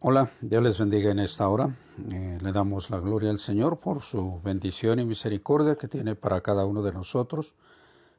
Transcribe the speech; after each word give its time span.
Hola, 0.00 0.30
Dios 0.42 0.62
les 0.62 0.78
bendiga 0.78 1.10
en 1.10 1.18
esta 1.18 1.48
hora. 1.48 1.74
Eh, 2.10 2.36
le 2.42 2.52
damos 2.52 2.90
la 2.90 3.00
gloria 3.00 3.30
al 3.30 3.38
Señor 3.38 3.78
por 3.78 4.02
su 4.02 4.42
bendición 4.44 4.98
y 4.98 5.06
misericordia 5.06 5.76
que 5.76 5.88
tiene 5.88 6.14
para 6.14 6.42
cada 6.42 6.66
uno 6.66 6.82
de 6.82 6.92
nosotros, 6.92 7.54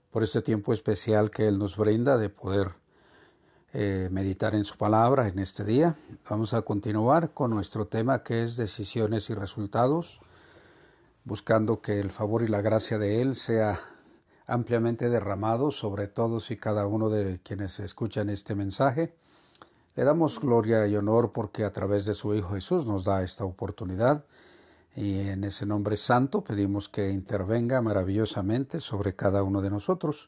por 0.10 0.24
este 0.24 0.42
tiempo 0.42 0.74
especial 0.74 1.30
que 1.30 1.48
Él 1.48 1.60
nos 1.60 1.78
brinda 1.78 2.18
de 2.18 2.30
poder 2.30 2.72
eh, 3.74 4.10
meditar 4.12 4.56
en 4.56 4.66
su 4.66 4.76
palabra 4.76 5.28
en 5.28 5.38
este 5.38 5.64
día. 5.64 5.96
Vamos 6.28 6.56
a 6.56 6.64
continuar 6.64 7.36
con 7.36 7.52
nuestro 7.52 7.86
tema 7.86 8.24
que 8.24 8.42
es 8.42 8.58
decisiones 8.58 9.30
y 9.30 9.36
resultados, 9.36 10.20
buscando 11.26 11.80
que 11.80 12.00
el 12.00 12.10
favor 12.10 12.42
y 12.42 12.48
la 12.48 12.62
gracia 12.62 12.98
de 12.98 13.22
Él 13.22 13.36
sea 13.36 13.80
ampliamente 14.48 15.12
derramado 15.12 15.70
sobre 15.70 16.08
todos 16.08 16.50
y 16.50 16.58
cada 16.58 16.88
uno 16.88 17.12
de 17.12 17.40
quienes 17.44 17.80
escuchan 17.80 18.32
este 18.32 18.56
mensaje 18.56 19.14
le 19.98 20.04
damos 20.04 20.40
gloria 20.40 20.86
y 20.86 20.96
honor 20.96 21.32
porque 21.32 21.66
a 21.66 21.74
través 21.74 22.06
de 22.06 22.14
su 22.14 22.36
Hijo 22.36 22.54
Jesús 22.54 22.86
nos 22.86 23.04
da 23.04 23.24
esta 23.24 23.46
oportunidad 23.46 24.24
y 24.96 25.22
en 25.22 25.44
ese 25.44 25.66
nombre 25.66 25.98
santo 25.98 26.44
pedimos 26.44 26.88
que 26.88 27.10
intervenga 27.10 27.82
maravillosamente 27.82 28.80
sobre 28.80 29.16
cada 29.16 29.42
uno 29.42 29.60
de 29.60 29.72
nosotros. 29.72 30.28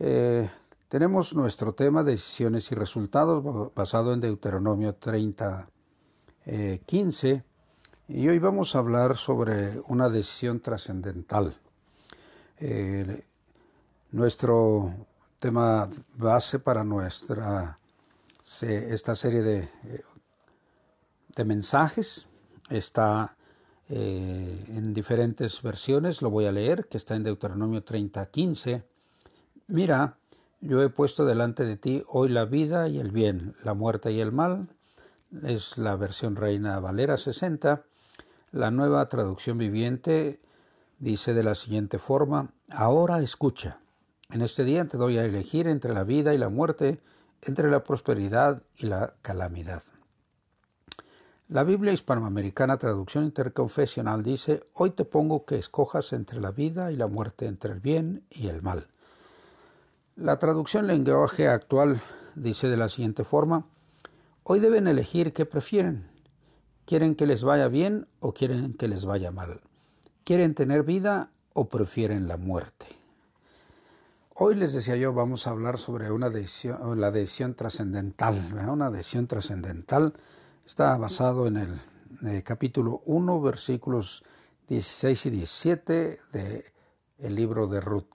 Eh, 0.00 0.50
tenemos 0.88 1.36
nuestro 1.36 1.72
tema 1.74 2.02
decisiones 2.02 2.72
y 2.72 2.74
resultados 2.74 3.72
basado 3.76 4.12
en 4.12 4.20
Deuteronomio 4.20 4.96
30, 4.96 5.68
15 6.84 7.30
eh, 7.30 7.44
y 8.08 8.26
hoy 8.26 8.40
vamos 8.40 8.74
a 8.74 8.80
hablar 8.80 9.16
sobre 9.16 9.80
una 9.86 10.08
decisión 10.08 10.58
trascendental. 10.58 11.56
Eh, 12.58 13.24
nuestro 14.10 14.92
tema 15.38 15.88
base 16.16 16.58
para 16.58 16.82
nuestra 16.82 17.78
esta 18.62 19.14
serie 19.14 19.42
de, 19.42 19.68
de 21.34 21.44
mensajes 21.44 22.26
está 22.70 23.36
eh, 23.88 24.64
en 24.68 24.94
diferentes 24.94 25.60
versiones, 25.62 26.22
lo 26.22 26.30
voy 26.30 26.46
a 26.46 26.52
leer, 26.52 26.86
que 26.88 26.96
está 26.96 27.16
en 27.16 27.24
Deuteronomio 27.24 27.82
30, 27.82 28.26
15. 28.26 28.84
Mira, 29.66 30.18
yo 30.60 30.82
he 30.82 30.88
puesto 30.88 31.26
delante 31.26 31.64
de 31.64 31.76
ti 31.76 32.02
hoy 32.08 32.28
la 32.30 32.44
vida 32.44 32.88
y 32.88 32.98
el 32.98 33.10
bien, 33.10 33.54
la 33.62 33.74
muerte 33.74 34.12
y 34.12 34.20
el 34.20 34.32
mal. 34.32 34.68
Es 35.42 35.76
la 35.76 35.96
versión 35.96 36.36
Reina 36.36 36.78
Valera 36.80 37.16
60. 37.16 37.84
La 38.52 38.70
nueva 38.70 39.08
traducción 39.08 39.58
viviente 39.58 40.40
dice 40.98 41.34
de 41.34 41.42
la 41.42 41.54
siguiente 41.54 41.98
forma, 41.98 42.52
ahora 42.70 43.20
escucha. 43.20 43.80
En 44.30 44.40
este 44.40 44.64
día 44.64 44.86
te 44.86 44.96
doy 44.96 45.18
a 45.18 45.24
elegir 45.24 45.66
entre 45.66 45.92
la 45.92 46.04
vida 46.04 46.32
y 46.32 46.38
la 46.38 46.48
muerte, 46.48 47.00
entre 47.46 47.70
la 47.70 47.84
prosperidad 47.84 48.62
y 48.76 48.86
la 48.86 49.14
calamidad. 49.22 49.82
La 51.48 51.62
Biblia 51.62 51.92
hispanoamericana 51.92 52.78
traducción 52.78 53.24
interconfesional 53.24 54.22
dice, 54.22 54.62
hoy 54.72 54.90
te 54.90 55.04
pongo 55.04 55.44
que 55.44 55.58
escojas 55.58 56.12
entre 56.14 56.40
la 56.40 56.50
vida 56.50 56.90
y 56.90 56.96
la 56.96 57.06
muerte, 57.06 57.46
entre 57.46 57.72
el 57.72 57.80
bien 57.80 58.24
y 58.30 58.48
el 58.48 58.62
mal. 58.62 58.88
La 60.16 60.38
traducción 60.38 60.86
lenguaje 60.86 61.48
actual 61.48 62.00
dice 62.34 62.68
de 62.68 62.78
la 62.78 62.88
siguiente 62.88 63.24
forma, 63.24 63.66
hoy 64.42 64.60
deben 64.60 64.88
elegir 64.88 65.32
qué 65.32 65.44
prefieren. 65.44 66.08
¿Quieren 66.86 67.14
que 67.14 67.26
les 67.26 67.44
vaya 67.44 67.68
bien 67.68 68.06
o 68.20 68.32
quieren 68.32 68.74
que 68.74 68.88
les 68.88 69.04
vaya 69.04 69.30
mal? 69.30 69.60
¿Quieren 70.24 70.54
tener 70.54 70.82
vida 70.82 71.30
o 71.52 71.68
prefieren 71.68 72.26
la 72.26 72.36
muerte? 72.36 72.86
Hoy 74.36 74.56
les 74.56 74.72
decía 74.72 74.96
yo, 74.96 75.12
vamos 75.12 75.46
a 75.46 75.50
hablar 75.50 75.78
sobre 75.78 76.10
una 76.10 76.28
la 76.28 77.10
decisión 77.12 77.54
trascendental. 77.54 78.34
Una 78.68 78.90
decisión 78.90 79.28
trascendental 79.28 80.12
está 80.66 80.96
basado 80.96 81.46
en 81.46 81.56
el, 81.56 81.80
eh, 82.26 82.42
capítulo 82.42 83.02
1, 83.04 83.40
versículos 83.40 84.24
16 84.66 85.26
y 85.26 85.30
17 85.30 86.20
del 86.32 86.64
el 87.18 87.34
libro 87.36 87.68
de 87.68 87.80
Ruth. 87.80 88.08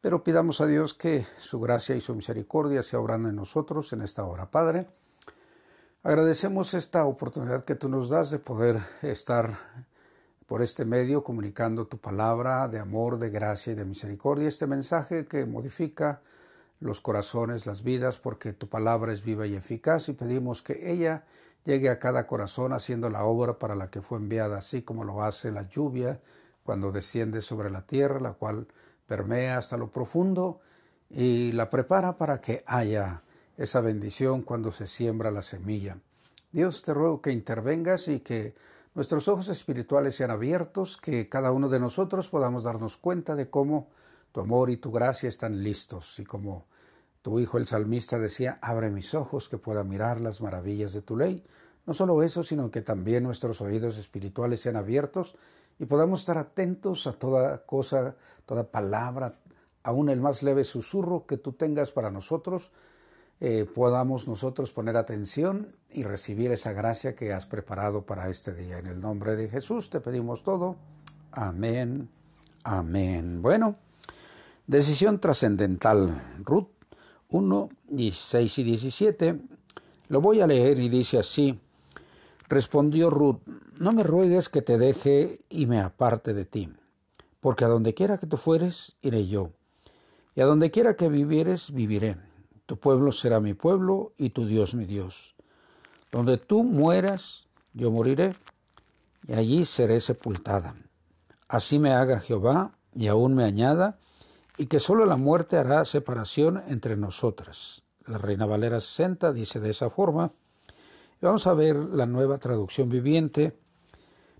Pero 0.00 0.24
pidamos 0.24 0.60
a 0.60 0.66
Dios 0.66 0.94
que 0.94 1.24
su 1.38 1.60
gracia 1.60 1.94
y 1.94 2.00
su 2.00 2.16
misericordia 2.16 2.82
se 2.82 2.96
obrando 2.96 3.28
en 3.28 3.36
nosotros 3.36 3.92
en 3.92 4.02
esta 4.02 4.24
hora. 4.24 4.50
Padre, 4.50 4.88
agradecemos 6.02 6.74
esta 6.74 7.04
oportunidad 7.04 7.64
que 7.64 7.76
tú 7.76 7.88
nos 7.88 8.10
das 8.10 8.32
de 8.32 8.40
poder 8.40 8.80
estar 9.00 9.56
por 10.46 10.62
este 10.62 10.84
medio 10.84 11.24
comunicando 11.24 11.86
tu 11.86 11.98
palabra 11.98 12.68
de 12.68 12.78
amor, 12.78 13.18
de 13.18 13.30
gracia 13.30 13.72
y 13.72 13.76
de 13.76 13.84
misericordia, 13.84 14.48
este 14.48 14.66
mensaje 14.66 15.26
que 15.26 15.44
modifica 15.44 16.20
los 16.78 17.00
corazones, 17.00 17.66
las 17.66 17.82
vidas, 17.82 18.18
porque 18.18 18.52
tu 18.52 18.68
palabra 18.68 19.12
es 19.12 19.24
viva 19.24 19.46
y 19.46 19.56
eficaz 19.56 20.08
y 20.08 20.12
pedimos 20.12 20.62
que 20.62 20.92
ella 20.92 21.24
llegue 21.64 21.90
a 21.90 21.98
cada 21.98 22.26
corazón 22.26 22.72
haciendo 22.72 23.10
la 23.10 23.24
obra 23.24 23.58
para 23.58 23.74
la 23.74 23.90
que 23.90 24.02
fue 24.02 24.18
enviada, 24.18 24.58
así 24.58 24.82
como 24.82 25.02
lo 25.02 25.22
hace 25.22 25.50
la 25.50 25.62
lluvia 25.62 26.20
cuando 26.62 26.92
desciende 26.92 27.42
sobre 27.42 27.70
la 27.70 27.86
tierra, 27.86 28.20
la 28.20 28.34
cual 28.34 28.68
permea 29.06 29.58
hasta 29.58 29.76
lo 29.76 29.90
profundo 29.90 30.60
y 31.10 31.52
la 31.52 31.70
prepara 31.70 32.18
para 32.18 32.40
que 32.40 32.62
haya 32.66 33.22
esa 33.56 33.80
bendición 33.80 34.42
cuando 34.42 34.70
se 34.70 34.86
siembra 34.86 35.30
la 35.30 35.42
semilla. 35.42 35.98
Dios 36.52 36.82
te 36.82 36.94
ruego 36.94 37.20
que 37.20 37.32
intervengas 37.32 38.08
y 38.08 38.20
que 38.20 38.54
nuestros 38.96 39.28
ojos 39.28 39.48
espirituales 39.48 40.14
sean 40.14 40.30
abiertos, 40.30 40.96
que 40.96 41.28
cada 41.28 41.52
uno 41.52 41.68
de 41.68 41.78
nosotros 41.78 42.28
podamos 42.28 42.64
darnos 42.64 42.96
cuenta 42.96 43.34
de 43.34 43.50
cómo 43.50 43.90
tu 44.32 44.40
amor 44.40 44.70
y 44.70 44.78
tu 44.78 44.90
gracia 44.90 45.28
están 45.28 45.62
listos 45.62 46.18
y 46.18 46.24
como 46.24 46.64
tu 47.20 47.38
hijo 47.38 47.58
el 47.58 47.66
salmista 47.66 48.18
decía, 48.18 48.58
abre 48.62 48.88
mis 48.88 49.14
ojos 49.14 49.50
que 49.50 49.58
pueda 49.58 49.84
mirar 49.84 50.22
las 50.22 50.40
maravillas 50.40 50.94
de 50.94 51.02
tu 51.02 51.14
ley. 51.14 51.44
No 51.84 51.92
solo 51.92 52.22
eso, 52.22 52.42
sino 52.42 52.70
que 52.70 52.80
también 52.80 53.22
nuestros 53.22 53.60
oídos 53.60 53.98
espirituales 53.98 54.60
sean 54.60 54.76
abiertos 54.76 55.36
y 55.78 55.84
podamos 55.84 56.20
estar 56.20 56.38
atentos 56.38 57.06
a 57.06 57.12
toda 57.12 57.66
cosa, 57.66 58.16
toda 58.46 58.70
palabra, 58.70 59.38
aún 59.82 60.08
el 60.08 60.22
más 60.22 60.42
leve 60.42 60.64
susurro 60.64 61.26
que 61.26 61.36
tú 61.36 61.52
tengas 61.52 61.92
para 61.92 62.10
nosotros, 62.10 62.70
eh, 63.38 63.66
podamos 63.66 64.26
nosotros 64.26 64.72
poner 64.72 64.96
atención 64.96 65.74
y 65.90 66.04
recibir 66.04 66.50
esa 66.52 66.72
gracia 66.72 67.14
que 67.14 67.32
has 67.32 67.44
preparado 67.44 68.02
para 68.02 68.30
este 68.30 68.54
día. 68.54 68.78
En 68.78 68.86
el 68.86 69.00
nombre 69.00 69.36
de 69.36 69.48
Jesús 69.48 69.90
te 69.90 70.00
pedimos 70.00 70.42
todo. 70.42 70.76
Amén. 71.32 72.08
Amén. 72.64 73.42
Bueno, 73.42 73.76
decisión 74.66 75.20
trascendental. 75.20 76.22
Ruth 76.44 76.68
1, 77.28 77.68
16 77.88 78.58
y 78.58 78.64
17. 78.64 79.40
Lo 80.08 80.20
voy 80.20 80.40
a 80.40 80.46
leer 80.46 80.78
y 80.78 80.88
dice 80.88 81.18
así. 81.18 81.60
Respondió 82.48 83.10
Ruth, 83.10 83.40
no 83.78 83.92
me 83.92 84.02
ruegues 84.04 84.48
que 84.48 84.62
te 84.62 84.78
deje 84.78 85.40
y 85.50 85.66
me 85.66 85.80
aparte 85.80 86.32
de 86.32 86.44
ti, 86.44 86.72
porque 87.40 87.64
a 87.64 87.68
donde 87.68 87.92
quiera 87.92 88.18
que 88.18 88.28
tú 88.28 88.36
fueres, 88.36 88.94
iré 89.02 89.26
yo, 89.26 89.50
y 90.36 90.42
a 90.42 90.46
donde 90.46 90.70
quiera 90.70 90.94
que 90.94 91.08
vivieres, 91.08 91.72
viviré 91.72 92.18
tu 92.66 92.76
pueblo 92.76 93.12
será 93.12 93.40
mi 93.40 93.54
pueblo 93.54 94.12
y 94.18 94.30
tu 94.30 94.46
Dios 94.46 94.74
mi 94.74 94.84
Dios. 94.84 95.34
Donde 96.10 96.36
tú 96.36 96.64
mueras, 96.64 97.46
yo 97.72 97.90
moriré, 97.90 98.36
y 99.26 99.34
allí 99.34 99.64
seré 99.64 100.00
sepultada. 100.00 100.74
Así 101.48 101.78
me 101.78 101.92
haga 101.92 102.20
Jehová, 102.20 102.72
y 102.92 103.06
aún 103.06 103.34
me 103.34 103.44
añada, 103.44 103.98
y 104.56 104.66
que 104.66 104.80
sólo 104.80 105.04
la 105.06 105.16
muerte 105.16 105.58
hará 105.58 105.84
separación 105.84 106.62
entre 106.68 106.96
nosotras. 106.96 107.82
La 108.06 108.18
Reina 108.18 108.46
Valera 108.46 108.80
60 108.80 109.32
dice 109.32 109.60
de 109.60 109.70
esa 109.70 109.90
forma. 109.90 110.32
Vamos 111.20 111.46
a 111.46 111.54
ver 111.54 111.76
la 111.76 112.06
nueva 112.06 112.38
traducción 112.38 112.88
viviente. 112.88 113.56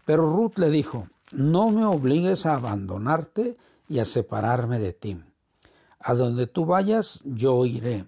Pero 0.05 0.31
Ruth 0.31 0.59
le 0.59 0.71
dijo, 0.71 1.09
no 1.33 1.71
me 1.71 1.85
obligues 1.85 2.47
a 2.47 2.55
abandonarte 2.55 3.57
y 3.89 3.99
a 3.99 4.05
separarme 4.05 4.79
de 4.79 4.93
ti. 4.93 5.21
A 5.99 6.15
donde 6.15 6.47
tú 6.47 6.65
vayas, 6.65 7.21
yo 7.25 7.65
iré 7.67 8.07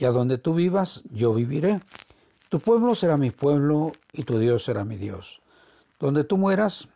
y 0.00 0.06
a 0.06 0.10
donde 0.10 0.38
tú 0.38 0.54
vivas, 0.54 1.02
yo 1.12 1.34
viviré. 1.34 1.82
Tu 2.48 2.58
pueblo 2.58 2.94
será 2.94 3.18
mi 3.18 3.30
pueblo 3.30 3.92
y 4.14 4.22
tu 4.22 4.38
Dios 4.38 4.64
será 4.64 4.84
mi 4.84 4.96
Dios. 4.96 5.42
Donde 5.98 6.24
tú 6.24 6.38
mueras, 6.38 6.88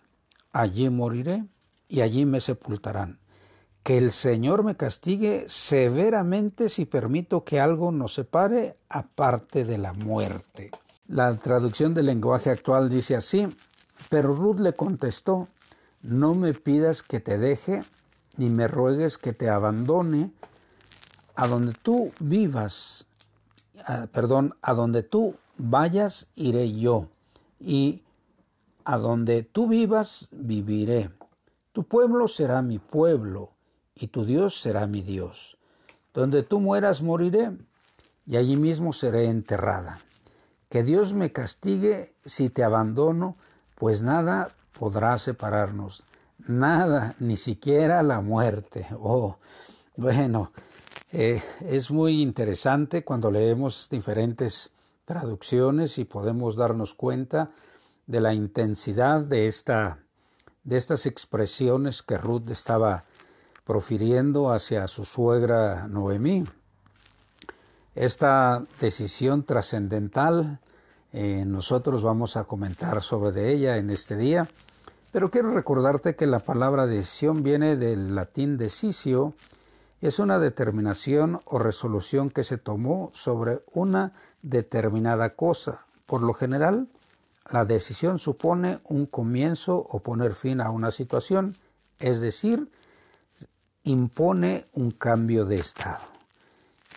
allí 0.52 0.88
moriré 0.88 1.44
y 1.86 2.00
allí 2.00 2.24
me 2.24 2.40
sepultarán. 2.40 3.18
Que 3.82 3.98
el 3.98 4.10
Señor 4.10 4.64
me 4.64 4.74
castigue 4.74 5.44
severamente 5.48 6.70
si 6.70 6.86
permito 6.86 7.44
que 7.44 7.60
algo 7.60 7.92
nos 7.92 8.14
separe 8.14 8.78
aparte 8.88 9.66
de 9.66 9.76
la 9.76 9.92
muerte. 9.92 10.70
La 11.06 11.34
traducción 11.34 11.92
del 11.92 12.06
lenguaje 12.06 12.48
actual 12.48 12.88
dice 12.88 13.16
así, 13.16 13.46
pero 14.08 14.34
Ruth 14.34 14.60
le 14.60 14.72
contestó, 14.72 15.48
no 16.00 16.34
me 16.34 16.54
pidas 16.54 17.02
que 17.02 17.20
te 17.20 17.36
deje, 17.36 17.84
ni 18.38 18.48
me 18.48 18.66
ruegues 18.66 19.18
que 19.18 19.34
te 19.34 19.50
abandone, 19.50 20.32
a 21.34 21.46
donde 21.48 21.72
tú 21.72 22.12
vivas, 22.20 23.06
perdón, 24.12 24.54
a 24.62 24.74
donde 24.74 25.02
tú 25.02 25.36
vayas, 25.56 26.28
iré 26.34 26.72
yo, 26.72 27.08
y 27.58 28.02
a 28.84 28.98
donde 28.98 29.42
tú 29.42 29.68
vivas, 29.68 30.28
viviré. 30.30 31.10
Tu 31.72 31.84
pueblo 31.84 32.28
será 32.28 32.62
mi 32.62 32.78
pueblo, 32.78 33.50
y 33.94 34.08
tu 34.08 34.24
Dios 34.24 34.60
será 34.60 34.86
mi 34.86 35.02
Dios. 35.02 35.56
Donde 36.12 36.42
tú 36.42 36.60
mueras, 36.60 37.02
moriré, 37.02 37.50
y 38.26 38.36
allí 38.36 38.56
mismo 38.56 38.92
seré 38.92 39.26
enterrada. 39.26 40.00
que 40.74 40.82
Dios 40.82 41.14
me 41.14 41.30
castigue 41.30 42.16
si 42.24 42.50
te 42.50 42.64
abandono, 42.64 43.36
pues 43.76 44.02
nada 44.02 44.50
podrá 44.76 45.16
separarnos, 45.18 46.02
nada, 46.48 47.14
ni 47.20 47.36
siquiera 47.36 48.02
la 48.02 48.20
muerte. 48.20 48.88
Oh, 48.98 49.36
bueno, 49.96 50.50
eh, 51.16 51.40
es 51.64 51.92
muy 51.92 52.20
interesante 52.20 53.04
cuando 53.04 53.30
leemos 53.30 53.88
diferentes 53.88 54.72
traducciones 55.04 55.98
y 55.98 56.04
podemos 56.04 56.56
darnos 56.56 56.92
cuenta 56.92 57.52
de 58.08 58.20
la 58.20 58.34
intensidad 58.34 59.20
de, 59.20 59.46
esta, 59.46 60.00
de 60.64 60.76
estas 60.76 61.06
expresiones 61.06 62.02
que 62.02 62.18
Ruth 62.18 62.50
estaba 62.50 63.04
profiriendo 63.62 64.50
hacia 64.50 64.88
su 64.88 65.04
suegra 65.04 65.86
Noemí. 65.86 66.46
Esta 67.94 68.64
decisión 68.80 69.44
trascendental 69.44 70.58
eh, 71.12 71.44
nosotros 71.46 72.02
vamos 72.02 72.36
a 72.36 72.42
comentar 72.42 73.00
sobre 73.04 73.52
ella 73.52 73.76
en 73.76 73.90
este 73.90 74.16
día, 74.16 74.48
pero 75.12 75.30
quiero 75.30 75.54
recordarte 75.54 76.16
que 76.16 76.26
la 76.26 76.40
palabra 76.40 76.88
decisión 76.88 77.44
viene 77.44 77.76
del 77.76 78.16
latín 78.16 78.58
decisio, 78.58 79.34
es 80.06 80.18
una 80.18 80.38
determinación 80.38 81.40
o 81.46 81.58
resolución 81.58 82.28
que 82.28 82.44
se 82.44 82.58
tomó 82.58 83.10
sobre 83.14 83.62
una 83.72 84.12
determinada 84.42 85.30
cosa. 85.30 85.86
Por 86.04 86.22
lo 86.22 86.34
general, 86.34 86.88
la 87.50 87.64
decisión 87.64 88.18
supone 88.18 88.80
un 88.84 89.06
comienzo 89.06 89.78
o 89.78 90.00
poner 90.00 90.34
fin 90.34 90.60
a 90.60 90.68
una 90.68 90.90
situación, 90.90 91.56
es 91.98 92.20
decir, 92.20 92.70
impone 93.84 94.66
un 94.74 94.90
cambio 94.90 95.46
de 95.46 95.56
estado. 95.56 96.04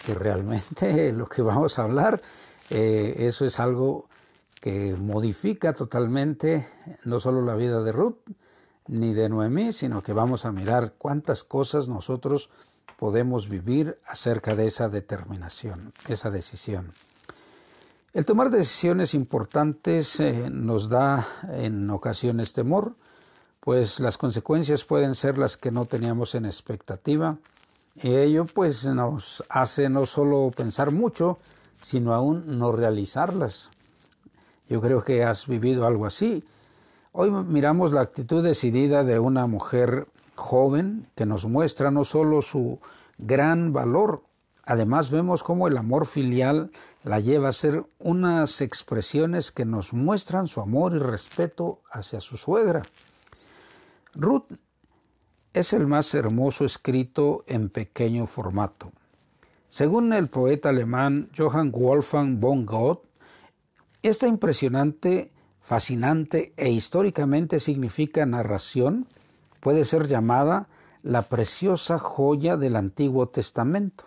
Y 0.05 0.11
realmente 0.11 1.11
lo 1.13 1.27
que 1.27 1.41
vamos 1.41 1.79
a 1.79 1.83
hablar, 1.83 2.21
eh, 2.69 3.15
eso 3.19 3.45
es 3.45 3.57
algo 3.61 4.09
que 4.59 4.95
modifica 4.95 5.71
totalmente 5.71 6.67
no 7.05 7.21
solo 7.21 7.41
la 7.41 7.55
vida 7.55 7.81
de 7.83 7.93
Ruth 7.93 8.17
ni 8.89 9.13
de 9.13 9.29
Noemí, 9.29 9.71
sino 9.71 10.03
que 10.03 10.11
vamos 10.11 10.43
a 10.43 10.51
mirar 10.51 10.95
cuántas 10.97 11.45
cosas 11.45 11.87
nosotros 11.87 12.49
podemos 12.97 13.47
vivir 13.47 13.97
acerca 14.05 14.55
de 14.55 14.67
esa 14.67 14.89
determinación, 14.89 15.93
esa 16.09 16.29
decisión. 16.29 16.93
El 18.13 18.25
tomar 18.25 18.49
decisiones 18.49 19.13
importantes 19.13 20.19
eh, 20.19 20.49
nos 20.51 20.89
da 20.89 21.25
en 21.49 21.89
ocasiones 21.89 22.51
temor, 22.51 22.95
pues 23.59 23.99
las 23.99 24.17
consecuencias 24.17 24.83
pueden 24.83 25.13
ser 25.13 25.37
las 25.37 25.55
que 25.55 25.71
no 25.71 25.85
teníamos 25.85 26.33
en 26.35 26.45
expectativa, 26.45 27.37
y 27.95 28.15
ello 28.15 28.45
pues 28.45 28.85
nos 28.85 29.43
hace 29.49 29.89
no 29.89 30.05
solo 30.05 30.51
pensar 30.55 30.91
mucho, 30.91 31.37
sino 31.81 32.13
aún 32.13 32.57
no 32.57 32.71
realizarlas. 32.71 33.69
Yo 34.67 34.81
creo 34.81 35.03
que 35.03 35.23
has 35.23 35.47
vivido 35.47 35.85
algo 35.85 36.05
así. 36.05 36.43
Hoy 37.11 37.31
miramos 37.31 37.91
la 37.91 38.01
actitud 38.01 38.43
decidida 38.43 39.03
de 39.03 39.19
una 39.19 39.47
mujer 39.47 40.07
joven 40.37 41.07
que 41.15 41.25
nos 41.25 41.45
muestra 41.45 41.91
no 41.91 42.03
solo 42.03 42.41
su 42.41 42.79
gran 43.17 43.73
valor, 43.73 44.23
además 44.63 45.11
vemos 45.11 45.43
cómo 45.43 45.67
el 45.67 45.77
amor 45.77 46.05
filial 46.05 46.71
la 47.03 47.19
lleva 47.19 47.49
a 47.49 47.53
ser 47.53 47.85
unas 47.99 48.61
expresiones 48.61 49.51
que 49.51 49.65
nos 49.65 49.93
muestran 49.93 50.47
su 50.47 50.61
amor 50.61 50.93
y 50.93 50.99
respeto 50.99 51.81
hacia 51.91 52.19
su 52.19 52.37
suegra. 52.37 52.83
Ruth 54.13 54.51
es 55.53 55.73
el 55.73 55.87
más 55.87 56.13
hermoso 56.13 56.65
escrito 56.65 57.43
en 57.47 57.69
pequeño 57.69 58.27
formato. 58.27 58.91
Según 59.69 60.13
el 60.13 60.27
poeta 60.27 60.69
alemán 60.69 61.29
Johann 61.35 61.71
Wolfgang 61.71 62.39
von 62.39 62.65
Goethe, 62.65 63.07
esta 64.03 64.27
impresionante, 64.27 65.31
fascinante 65.59 66.53
e 66.55 66.69
históricamente 66.69 67.59
significa 67.59 68.25
narración 68.25 69.07
puede 69.59 69.83
ser 69.83 70.07
llamada 70.07 70.67
la 71.03 71.21
preciosa 71.21 71.99
joya 71.99 72.57
del 72.57 72.75
Antiguo 72.75 73.27
Testamento. 73.29 74.05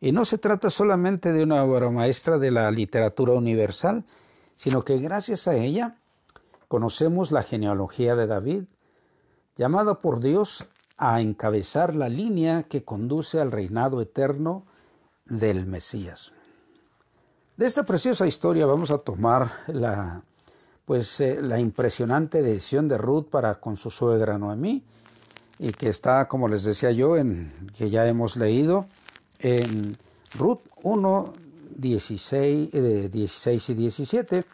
Y 0.00 0.12
no 0.12 0.24
se 0.24 0.38
trata 0.38 0.70
solamente 0.70 1.32
de 1.32 1.42
una 1.42 1.64
obra 1.64 1.90
maestra 1.90 2.38
de 2.38 2.50
la 2.50 2.70
literatura 2.70 3.32
universal, 3.32 4.04
sino 4.56 4.84
que 4.84 4.98
gracias 4.98 5.48
a 5.48 5.54
ella 5.54 5.96
conocemos 6.68 7.32
la 7.32 7.42
genealogía 7.42 8.14
de 8.14 8.26
David, 8.26 8.64
llamado 9.56 10.00
por 10.00 10.20
Dios 10.20 10.66
a 10.96 11.20
encabezar 11.20 11.94
la 11.94 12.08
línea 12.08 12.64
que 12.64 12.84
conduce 12.84 13.40
al 13.40 13.50
reinado 13.50 14.00
eterno 14.00 14.64
del 15.24 15.66
Mesías. 15.66 16.32
De 17.56 17.66
esta 17.66 17.84
preciosa 17.84 18.26
historia 18.26 18.66
vamos 18.66 18.90
a 18.90 18.98
tomar 18.98 19.50
la, 19.66 20.22
pues, 20.86 21.20
eh, 21.20 21.42
la 21.42 21.60
impresionante 21.60 22.40
decisión 22.40 22.88
de 22.88 22.96
Ruth 22.96 23.26
para 23.28 23.56
con 23.56 23.76
su 23.76 23.90
suegra 23.90 24.38
Noemí, 24.38 24.82
y 25.58 25.72
que 25.72 25.88
está, 25.88 26.28
como 26.28 26.48
les 26.48 26.64
decía 26.64 26.92
yo, 26.92 27.16
en, 27.16 27.70
que 27.76 27.90
ya 27.90 28.06
hemos 28.06 28.36
leído 28.36 28.86
en 29.40 29.96
Ruth 30.38 30.60
1, 30.82 31.32
16, 31.76 33.10
16 33.10 33.70
y 33.70 33.74
17. 33.74 34.44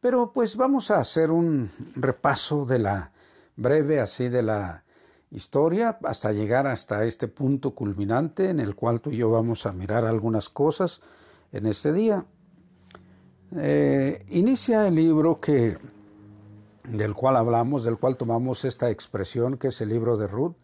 Pero 0.00 0.32
pues 0.32 0.56
vamos 0.56 0.90
a 0.90 0.98
hacer 0.98 1.30
un 1.30 1.70
repaso 1.94 2.64
de 2.64 2.78
la 2.78 3.12
breve 3.56 4.00
así 4.00 4.28
de 4.28 4.42
la 4.42 4.82
historia 5.30 5.98
hasta 6.02 6.32
llegar 6.32 6.66
hasta 6.66 7.04
este 7.04 7.28
punto 7.28 7.72
culminante 7.72 8.48
en 8.48 8.60
el 8.60 8.74
cual 8.74 9.00
tú 9.00 9.10
y 9.10 9.18
yo 9.18 9.30
vamos 9.30 9.66
a 9.66 9.72
mirar 9.72 10.06
algunas 10.06 10.48
cosas 10.48 11.02
en 11.52 11.66
este 11.66 11.92
día. 11.92 12.24
Eh, 13.56 14.24
inicia 14.28 14.86
el 14.86 14.94
libro 14.94 15.40
que, 15.40 15.76
del 16.84 17.14
cual 17.14 17.36
hablamos, 17.36 17.84
del 17.84 17.98
cual 17.98 18.16
tomamos 18.16 18.64
esta 18.64 18.90
expresión, 18.90 19.58
que 19.58 19.68
es 19.68 19.80
el 19.80 19.88
libro 19.88 20.16
de 20.16 20.26
Ruth. 20.28 20.54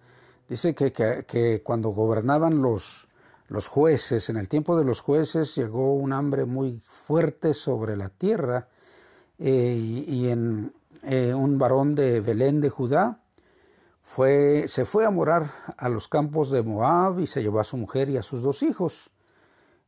Dice 0.48 0.74
que, 0.74 0.92
que, 0.92 1.62
cuando 1.64 1.88
gobernaban 1.88 2.62
los, 2.62 3.08
los 3.48 3.66
jueces, 3.66 4.30
en 4.30 4.36
el 4.36 4.48
tiempo 4.48 4.76
de 4.76 4.84
los 4.84 5.00
jueces 5.00 5.56
llegó 5.56 5.94
un 5.94 6.12
hambre 6.12 6.44
muy 6.44 6.80
fuerte 6.88 7.54
sobre 7.54 7.96
la 7.96 8.10
tierra 8.10 8.68
eh, 9.38 10.04
y, 10.06 10.28
en 10.28 10.72
eh, 11.02 11.34
un 11.34 11.58
varón 11.58 11.94
de 11.96 12.20
Belén 12.20 12.60
de 12.60 12.70
Judá 12.70 13.20
fue, 14.02 14.66
se 14.68 14.84
fue 14.84 15.04
a 15.04 15.10
morar 15.10 15.50
a 15.76 15.88
los 15.88 16.06
campos 16.06 16.50
de 16.50 16.62
Moab 16.62 17.18
y 17.18 17.26
se 17.26 17.42
llevó 17.42 17.58
a 17.58 17.64
su 17.64 17.76
mujer 17.76 18.08
y 18.08 18.16
a 18.16 18.22
sus 18.22 18.40
dos 18.40 18.62
hijos. 18.62 19.10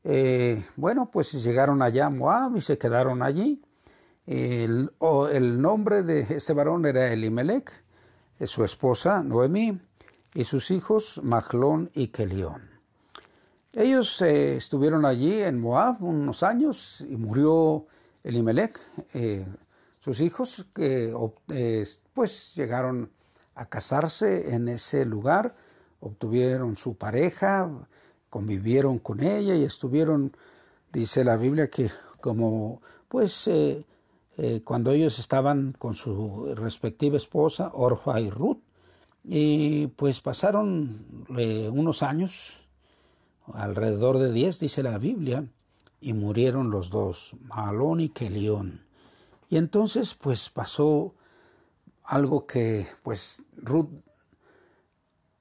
Eh, 0.05 0.65
bueno, 0.77 1.11
pues 1.11 1.33
llegaron 1.43 1.83
allá 1.83 2.07
a 2.07 2.11
Moab 2.11 2.57
y 2.57 2.61
se 2.61 2.79
quedaron 2.79 3.23
allí. 3.23 3.63
El, 4.27 4.91
nombre 5.61 6.03
de 6.03 6.21
ese 6.21 6.53
varón 6.53 6.85
era 6.87 7.13
Elimelech, 7.13 7.73
eh, 8.39 8.47
su 8.47 8.63
esposa 8.63 9.23
Noemí 9.23 9.81
y 10.35 10.45
sus 10.45 10.71
hijos 10.71 11.21
Mahlón 11.23 11.91
y 11.95 12.09
Kelión. 12.09 12.69
Ellos 13.73 14.21
eh, 14.23 14.57
estuvieron 14.57 15.05
allí 15.05 15.41
en 15.41 15.61
Moab 15.61 16.03
unos 16.03 16.43
años 16.43 17.05
y 17.09 17.17
murió 17.17 17.87
Elimelech. 18.23 18.79
sus 20.01 20.21
hijos 20.21 20.67
que 20.75 21.15
pues 22.13 22.55
llegaron 22.55 23.11
a 23.55 23.67
casarse 23.67 24.55
en 24.55 24.69
ese 24.69 25.05
lugar, 25.05 25.55
obtuvieron 26.01 26.77
su 26.77 26.97
pareja, 26.97 27.69
convivieron 28.31 28.99
con 28.99 29.23
ella 29.23 29.55
y 29.55 29.65
estuvieron, 29.65 30.37
dice 30.93 31.25
la 31.25 31.37
Biblia, 31.37 31.71
que 31.71 31.91
como 32.21 32.83
pues 33.09 33.49
eh, 33.49 33.85
eh, 34.37 34.61
cuando 34.63 34.93
ellos 34.93 35.19
estaban 35.19 35.75
con 35.79 35.95
su 35.95 36.55
respectiva 36.55 37.17
esposa, 37.17 37.71
Orfa 37.75 38.21
y 38.21 38.31
Ruth, 38.31 38.59
y 39.25 39.89
pues 39.89 40.21
pasaron 40.21 41.27
eh, 41.37 41.69
unos 41.73 42.03
años, 42.03 42.67
alrededor 43.53 44.19
de 44.19 44.33
diez, 44.33 44.61
dice 44.61 44.83
la 44.83 44.99
Biblia, 44.99 45.47
y 46.01 46.13
murieron 46.13 46.71
los 46.71 46.91
dos, 46.91 47.35
Malón 47.43 48.01
y 48.01 48.11
Kelión. 48.11 48.87
Y 49.49 49.57
entonces 49.57 50.15
pues 50.15 50.51
pasó 50.51 51.15
algo 52.05 52.47
que 52.47 52.87
pues 53.03 53.43
Ruth, 53.57 53.89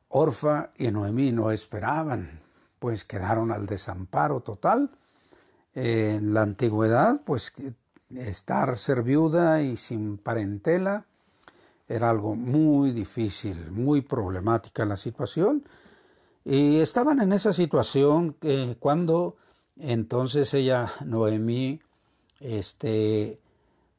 Orfa 0.09 0.71
y 0.77 0.89
Noemí 0.89 1.31
no 1.31 1.51
esperaban, 1.51 2.41
pues 2.79 3.05
quedaron 3.05 3.51
al 3.51 3.65
desamparo 3.65 4.41
total. 4.41 4.91
En 5.73 6.33
la 6.33 6.41
antigüedad, 6.41 7.21
pues 7.25 7.53
estar 8.15 8.77
ser 8.77 9.03
viuda 9.03 9.61
y 9.61 9.77
sin 9.77 10.17
parentela 10.17 11.05
era 11.87 12.09
algo 12.09 12.35
muy 12.35 12.91
difícil, 12.91 13.71
muy 13.71 14.01
problemática 14.01 14.85
la 14.85 14.97
situación. 14.97 15.63
Y 16.43 16.79
estaban 16.79 17.21
en 17.21 17.33
esa 17.33 17.53
situación 17.53 18.35
cuando 18.79 19.35
entonces 19.79 20.53
ella, 20.53 20.91
Noemí, 21.05 21.79
este, 22.39 23.39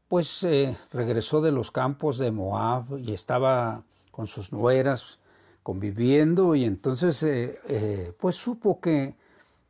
pues 0.09 0.43
eh, 0.45 0.77
regresó 0.93 1.41
de 1.41 1.53
los 1.53 1.71
campos 1.71 2.19
de 2.19 2.31
Moab 2.31 2.99
y 2.99 3.13
estaba 3.13 3.83
con 4.11 4.27
sus 4.27 4.53
nueras 4.53 5.18
conviviendo 5.69 6.55
y 6.55 6.65
entonces 6.65 7.23
eh, 7.23 7.61
eh, 7.69 8.15
pues 8.19 8.37
supo 8.37 8.81
que, 8.81 9.17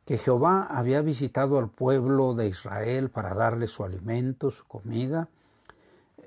que 0.05 0.17
Jehová 0.17 0.65
había 0.69 1.01
visitado 1.01 1.59
al 1.59 1.69
pueblo 1.69 2.33
de 2.35 2.47
Israel 2.47 3.09
para 3.09 3.33
darle 3.33 3.67
su 3.67 3.83
alimento, 3.83 4.49
su 4.49 4.63
comida. 4.63 5.27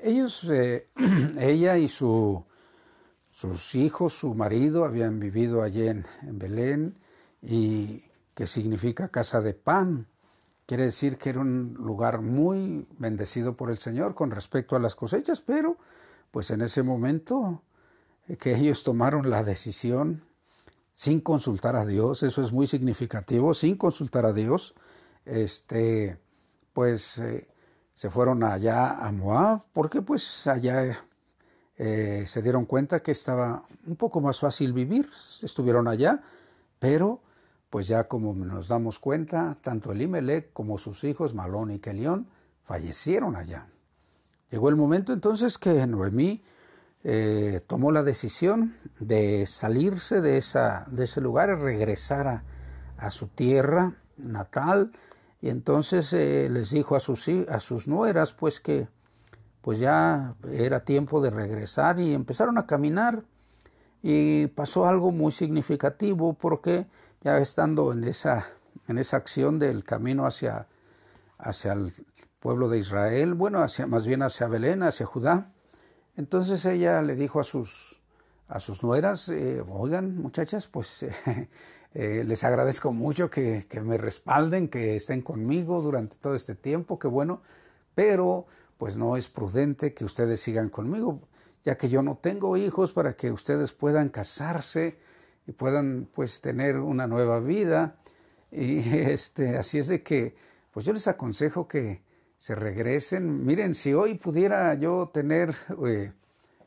Ellos, 0.02 0.44
eh, 0.50 0.88
ella 1.38 1.78
y 1.78 1.88
su, 1.88 2.44
sus 3.30 3.74
hijos, 3.74 4.12
su 4.12 4.34
marido, 4.34 4.84
habían 4.84 5.18
vivido 5.18 5.62
allí 5.62 5.88
en, 5.88 6.04
en 6.20 6.38
Belén 6.38 6.98
y 7.40 8.04
que 8.34 8.46
significa 8.46 9.08
casa 9.08 9.40
de 9.40 9.54
pan. 9.54 10.06
Quiere 10.66 10.82
decir 10.82 11.16
que 11.16 11.30
era 11.30 11.40
un 11.40 11.72
lugar 11.78 12.20
muy 12.20 12.86
bendecido 12.98 13.56
por 13.56 13.70
el 13.70 13.78
Señor 13.78 14.14
con 14.14 14.32
respecto 14.32 14.76
a 14.76 14.80
las 14.80 14.94
cosechas, 14.94 15.40
pero 15.40 15.78
pues 16.30 16.50
en 16.50 16.60
ese 16.60 16.82
momento 16.82 17.62
que 18.38 18.54
ellos 18.54 18.84
tomaron 18.84 19.30
la 19.30 19.44
decisión 19.44 20.24
sin 20.94 21.20
consultar 21.20 21.76
a 21.76 21.86
Dios, 21.86 22.22
eso 22.22 22.42
es 22.42 22.52
muy 22.52 22.66
significativo, 22.66 23.54
sin 23.54 23.76
consultar 23.76 24.26
a 24.26 24.32
Dios, 24.32 24.74
este, 25.24 26.18
pues 26.72 27.18
eh, 27.18 27.48
se 27.94 28.10
fueron 28.10 28.44
allá 28.44 29.06
a 29.06 29.10
Moab, 29.12 29.64
porque 29.72 30.02
pues 30.02 30.46
allá 30.46 31.04
eh, 31.76 32.24
se 32.26 32.42
dieron 32.42 32.66
cuenta 32.66 33.00
que 33.00 33.12
estaba 33.12 33.64
un 33.86 33.96
poco 33.96 34.20
más 34.20 34.40
fácil 34.40 34.72
vivir, 34.72 35.08
estuvieron 35.42 35.88
allá, 35.88 36.22
pero 36.78 37.20
pues 37.70 37.88
ya 37.88 38.06
como 38.06 38.34
nos 38.34 38.68
damos 38.68 38.98
cuenta, 38.98 39.56
tanto 39.62 39.92
Elimelech 39.92 40.52
como 40.52 40.76
sus 40.76 41.04
hijos 41.04 41.34
Malón 41.34 41.70
y 41.70 41.78
Kelión 41.78 42.28
fallecieron 42.64 43.34
allá. 43.34 43.66
Llegó 44.50 44.68
el 44.68 44.76
momento 44.76 45.14
entonces 45.14 45.56
que 45.56 45.86
Noemí 45.86 46.42
eh, 47.04 47.60
tomó 47.66 47.90
la 47.90 48.02
decisión 48.02 48.76
de 49.00 49.46
salirse 49.46 50.20
de, 50.20 50.38
esa, 50.38 50.86
de 50.90 51.04
ese 51.04 51.20
lugar 51.20 51.50
y 51.50 51.54
regresar 51.54 52.44
a, 52.96 53.10
su 53.10 53.26
tierra 53.26 53.94
natal. 54.16 54.92
Y 55.40 55.48
entonces 55.48 56.12
eh, 56.12 56.48
les 56.48 56.70
dijo 56.70 56.94
a 56.94 57.00
sus, 57.00 57.28
a 57.48 57.58
sus 57.58 57.88
nueras 57.88 58.32
pues 58.32 58.60
que 58.60 58.86
pues 59.60 59.78
ya 59.78 60.34
era 60.48 60.84
tiempo 60.84 61.20
de 61.20 61.30
regresar 61.30 61.98
y 61.98 62.14
empezaron 62.14 62.58
a 62.58 62.66
caminar. 62.66 63.24
Y 64.02 64.48
pasó 64.48 64.86
algo 64.86 65.12
muy 65.12 65.32
significativo 65.32 66.34
porque 66.34 66.86
ya 67.22 67.38
estando 67.38 67.92
en 67.92 68.04
esa, 68.04 68.46
en 68.88 68.98
esa 68.98 69.16
acción 69.16 69.58
del 69.58 69.84
camino 69.84 70.26
hacia, 70.26 70.66
hacia 71.38 71.72
el 71.72 71.92
pueblo 72.40 72.68
de 72.68 72.78
Israel, 72.78 73.34
bueno, 73.34 73.62
hacia, 73.62 73.86
más 73.86 74.06
bien 74.06 74.22
hacia 74.22 74.48
Belén, 74.48 74.82
hacia 74.82 75.06
Judá, 75.06 75.52
entonces 76.16 76.64
ella 76.64 77.02
le 77.02 77.16
dijo 77.16 77.40
a 77.40 77.44
sus, 77.44 78.00
a 78.48 78.60
sus 78.60 78.82
nueras, 78.82 79.28
eh, 79.28 79.62
oigan 79.68 80.16
muchachas, 80.16 80.66
pues 80.66 81.04
eh, 81.94 82.24
les 82.26 82.44
agradezco 82.44 82.92
mucho 82.92 83.30
que, 83.30 83.66
que, 83.68 83.80
me 83.80 83.96
respalden, 83.96 84.68
que 84.68 84.96
estén 84.96 85.22
conmigo 85.22 85.80
durante 85.80 86.16
todo 86.16 86.34
este 86.34 86.54
tiempo, 86.54 86.98
que 86.98 87.08
bueno, 87.08 87.42
pero 87.94 88.46
pues 88.78 88.96
no 88.96 89.16
es 89.16 89.28
prudente 89.28 89.94
que 89.94 90.04
ustedes 90.04 90.40
sigan 90.40 90.68
conmigo, 90.68 91.20
ya 91.64 91.76
que 91.76 91.88
yo 91.88 92.02
no 92.02 92.16
tengo 92.16 92.56
hijos 92.56 92.92
para 92.92 93.14
que 93.16 93.30
ustedes 93.30 93.72
puedan 93.72 94.08
casarse 94.08 94.98
y 95.46 95.52
puedan 95.52 96.08
pues 96.12 96.40
tener 96.40 96.78
una 96.78 97.06
nueva 97.06 97.40
vida. 97.40 97.96
Y 98.50 98.78
este, 98.94 99.56
así 99.56 99.78
es 99.78 99.88
de 99.88 100.02
que, 100.02 100.34
pues 100.72 100.86
yo 100.86 100.92
les 100.92 101.08
aconsejo 101.08 101.68
que, 101.68 102.02
se 102.42 102.56
regresen. 102.56 103.46
Miren, 103.46 103.72
si 103.72 103.94
hoy 103.94 104.14
pudiera 104.14 104.74
yo 104.74 105.12
tener 105.14 105.54
eh, 105.86 106.12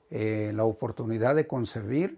eh, 0.09 0.53
la 0.55 0.63
oportunidad 0.63 1.35
de 1.35 1.47
concebir, 1.47 2.17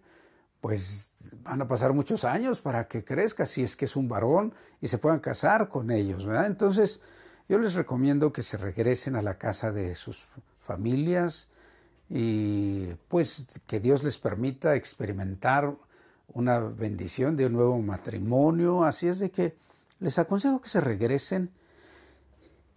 pues 0.61 1.09
van 1.41 1.63
a 1.63 1.67
pasar 1.67 1.91
muchos 1.93 2.23
años 2.23 2.61
para 2.61 2.87
que 2.87 3.03
crezca, 3.03 3.47
si 3.47 3.63
es 3.63 3.75
que 3.75 3.85
es 3.85 3.95
un 3.95 4.07
varón, 4.07 4.53
y 4.79 4.89
se 4.89 4.99
puedan 4.99 5.21
casar 5.21 5.69
con 5.69 5.89
ellos, 5.89 6.27
¿verdad? 6.27 6.45
Entonces, 6.45 7.01
yo 7.49 7.57
les 7.57 7.73
recomiendo 7.73 8.31
que 8.31 8.43
se 8.43 8.57
regresen 8.57 9.15
a 9.15 9.23
la 9.23 9.39
casa 9.39 9.71
de 9.71 9.95
sus 9.95 10.27
familias 10.59 11.47
y 12.11 12.93
pues 13.07 13.47
que 13.65 13.79
Dios 13.79 14.03
les 14.03 14.19
permita 14.19 14.75
experimentar 14.75 15.75
una 16.31 16.59
bendición 16.59 17.35
de 17.35 17.47
un 17.47 17.53
nuevo 17.53 17.79
matrimonio. 17.79 18.83
Así 18.83 19.07
es 19.07 19.17
de 19.17 19.31
que 19.31 19.55
les 19.99 20.19
aconsejo 20.19 20.61
que 20.61 20.69
se 20.69 20.79
regresen 20.79 21.49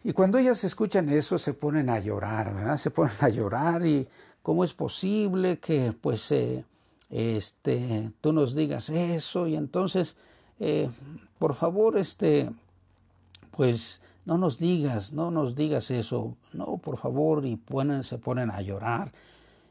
y 0.02 0.12
cuando 0.12 0.38
ellas 0.38 0.64
escuchan 0.64 1.08
eso 1.10 1.36
se 1.36 1.52
ponen 1.52 1.90
a 1.90 2.00
llorar, 2.00 2.54
¿verdad? 2.54 2.78
Se 2.78 2.90
ponen 2.90 3.16
a 3.20 3.28
llorar 3.28 3.86
y 3.86 4.08
cómo 4.42 4.64
es 4.64 4.72
posible 4.72 5.58
que 5.58 5.92
pues 5.92 6.32
eh, 6.32 6.64
este, 7.10 8.10
tú 8.20 8.32
nos 8.32 8.54
digas 8.54 8.88
eso 8.88 9.46
y 9.46 9.56
entonces 9.56 10.16
eh, 10.58 10.90
por 11.38 11.54
favor 11.54 11.98
este 11.98 12.50
pues 13.50 14.00
no 14.24 14.38
nos 14.38 14.58
digas, 14.58 15.12
no 15.12 15.30
nos 15.30 15.54
digas 15.54 15.90
eso, 15.90 16.36
no 16.54 16.78
por 16.78 16.96
favor 16.96 17.44
y 17.44 17.60
se 18.02 18.18
ponen 18.18 18.50
a 18.50 18.62
llorar. 18.62 19.12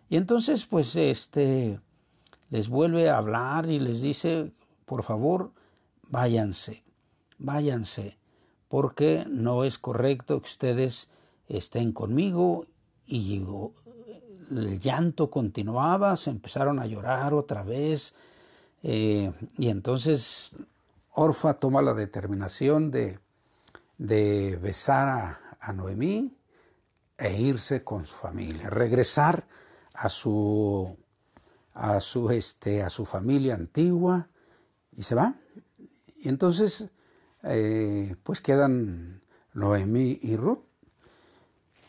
Y 0.09 0.17
entonces 0.17 0.67
pues 0.67 0.95
este 0.95 1.79
les 2.51 2.69
vuelve 2.69 3.09
a 3.09 3.17
hablar 3.17 3.67
y 3.67 3.79
les 3.79 4.01
dice 4.01 4.51
por 4.85 5.01
favor 5.01 5.53
váyanse, 6.07 6.83
váyanse 7.39 8.18
porque 8.69 9.25
no 9.27 9.65
es 9.65 9.77
correcto 9.77 10.39
que 10.41 10.47
ustedes 10.47 11.09
estén 11.49 11.91
conmigo 11.91 12.65
y 13.05 13.43
el 14.51 14.79
llanto 14.79 15.29
continuaba, 15.29 16.15
se 16.15 16.29
empezaron 16.29 16.79
a 16.79 16.85
llorar 16.85 17.33
otra 17.33 17.63
vez 17.63 18.13
eh, 18.83 19.33
y 19.57 19.69
entonces 19.69 20.55
Orfa 21.11 21.55
toma 21.55 21.81
la 21.81 21.93
determinación 21.93 22.91
de, 22.91 23.19
besar 23.97 25.09
a, 25.09 25.57
a, 25.59 25.73
Noemí 25.73 26.33
e 27.17 27.41
irse 27.41 27.83
con 27.83 28.05
su 28.05 28.15
familia, 28.15 28.69
regresar 28.69 29.45
a 29.93 30.07
su 30.07 30.95
a 31.73 31.99
su 31.99 32.29
este 32.29 32.83
a 32.83 32.89
su 32.89 33.05
familia 33.05 33.55
antigua 33.55 34.27
y 34.95 35.03
se 35.03 35.15
va. 35.15 35.35
Y 36.21 36.29
entonces 36.29 36.89
eh, 37.43 38.15
pues 38.23 38.41
quedan 38.41 39.21
Noemí 39.53 40.19
y 40.21 40.35
Ruth. 40.35 40.59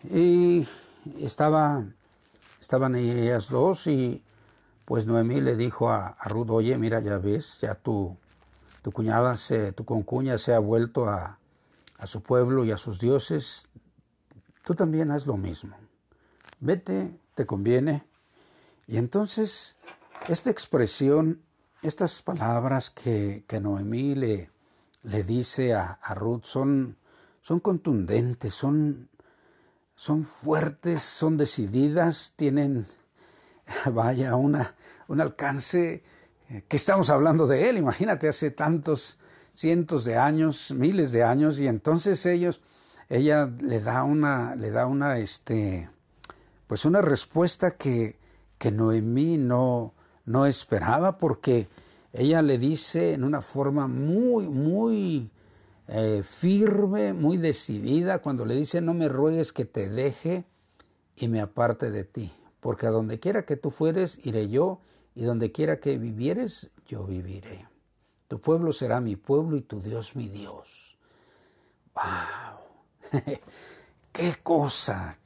Y 0.04 0.66
estaba, 1.21 1.85
estaban 2.61 2.95
ellas 2.95 3.49
dos 3.49 3.87
y 3.87 4.23
pues 4.85 5.07
Noemí 5.07 5.40
le 5.40 5.57
dijo 5.57 5.90
a, 5.90 6.16
Ruth, 6.25 6.50
oye, 6.50 6.76
mira, 6.76 7.00
ya 7.00 7.19
ves, 7.19 7.61
ya 7.61 7.75
tu, 7.75 8.16
tu 8.83 8.92
cuñada, 8.92 9.37
se, 9.37 9.73
tu 9.73 9.85
concuña 9.85 10.38
se 10.38 10.52
ha 10.52 10.59
vuelto 10.59 11.09
a, 11.09 11.38
a 11.99 12.07
su 12.07 12.23
pueblo 12.23 12.64
y 12.64 12.73
a 12.73 12.76
sus 12.76 12.99
dioses, 12.99 13.69
tú 14.64 14.75
también 14.75 15.11
haz 15.11 15.26
lo 15.26 15.37
mismo. 15.37 15.76
Vete, 16.59 17.16
te 17.35 17.47
conviene. 17.47 18.04
Y 18.87 18.97
entonces, 18.97 19.76
esta 20.28 20.50
expresión, 20.50 21.42
estas 21.83 22.23
palabras 22.23 22.90
que, 22.90 23.45
que 23.47 23.61
Noemí 23.61 24.14
le, 24.14 24.50
le 25.02 25.23
dice 25.25 25.75
a, 25.75 25.99
Ruth 26.14 26.45
son, 26.45 26.97
son 27.40 27.61
contundentes, 27.61 28.54
son, 28.54 29.09
son 29.95 30.25
fuertes, 30.25 31.02
son 31.02 31.37
decididas, 31.37 32.35
tienen, 32.37 32.87
vaya, 33.92 34.37
una, 34.37 34.75
un 35.09 35.21
alcance 35.21 36.02
eh, 36.49 36.64
que 36.69 36.76
estamos 36.76 37.11
hablando 37.11 37.47
de 37.47 37.69
él, 37.69 37.78
imagínate, 37.78 38.28
hace 38.28 38.50
tantos 38.50 39.19
cientos 39.52 40.04
de 40.04 40.16
años, 40.16 40.73
miles 40.73 41.12
de 41.12 41.25
años, 41.25 41.59
y 41.59 41.66
entonces 41.66 42.25
ellos, 42.26 42.61
ella 43.09 43.47
le 43.61 43.80
da 43.80 44.04
una, 44.04 44.54
le 44.54 44.71
da 44.71 44.87
una, 44.87 45.19
este, 45.19 45.90
pues 46.66 46.85
una 46.85 47.02
respuesta 47.02 47.73
que, 47.73 48.19
que 48.59 48.71
Noemí 48.71 49.38
no, 49.38 49.95
no 50.25 50.47
esperaba, 50.47 51.19
porque 51.19 51.69
ella 52.12 52.43
le 52.43 52.59
dice 52.59 53.14
en 53.14 53.25
una 53.25 53.40
forma 53.40 53.87
muy, 53.87 54.49
muy 54.49 55.31
eh, 55.87 56.23
firme, 56.25 57.12
muy 57.12 57.37
decidida, 57.37 58.21
cuando 58.21 58.45
le 58.45 58.57
dice, 58.57 58.81
no 58.81 58.95
me 58.95 59.09
ruegues 59.09 59.52
que 59.52 59.64
te 59.64 59.88
deje 59.88 60.45
y 61.17 61.29
me 61.29 61.40
aparte 61.40 61.90
de 61.90 62.05
ti, 62.05 62.33
porque 62.61 62.87
a 62.87 62.90
donde 62.90 63.21
quiera 63.21 63.45
que 63.45 63.57
tú 63.57 63.71
fueres, 63.71 64.19
iré 64.25 64.49
yo, 64.49 64.81
y 65.14 65.25
donde 65.25 65.52
quiera 65.52 65.81
que 65.81 65.99
vivieres, 65.99 66.71
yo 66.87 67.05
viviré. 67.05 67.69
Tu 68.29 68.40
pueblo 68.40 68.73
será 68.73 69.00
mi 69.00 69.17
pueblo 69.17 69.57
y 69.57 69.62
tu 69.62 69.81
Dios 69.81 70.14
mi 70.14 70.29
Dios. 70.29 70.97
¡Wow! 71.95 73.21
¡Qué 74.12 74.35
cosa! 74.43 75.19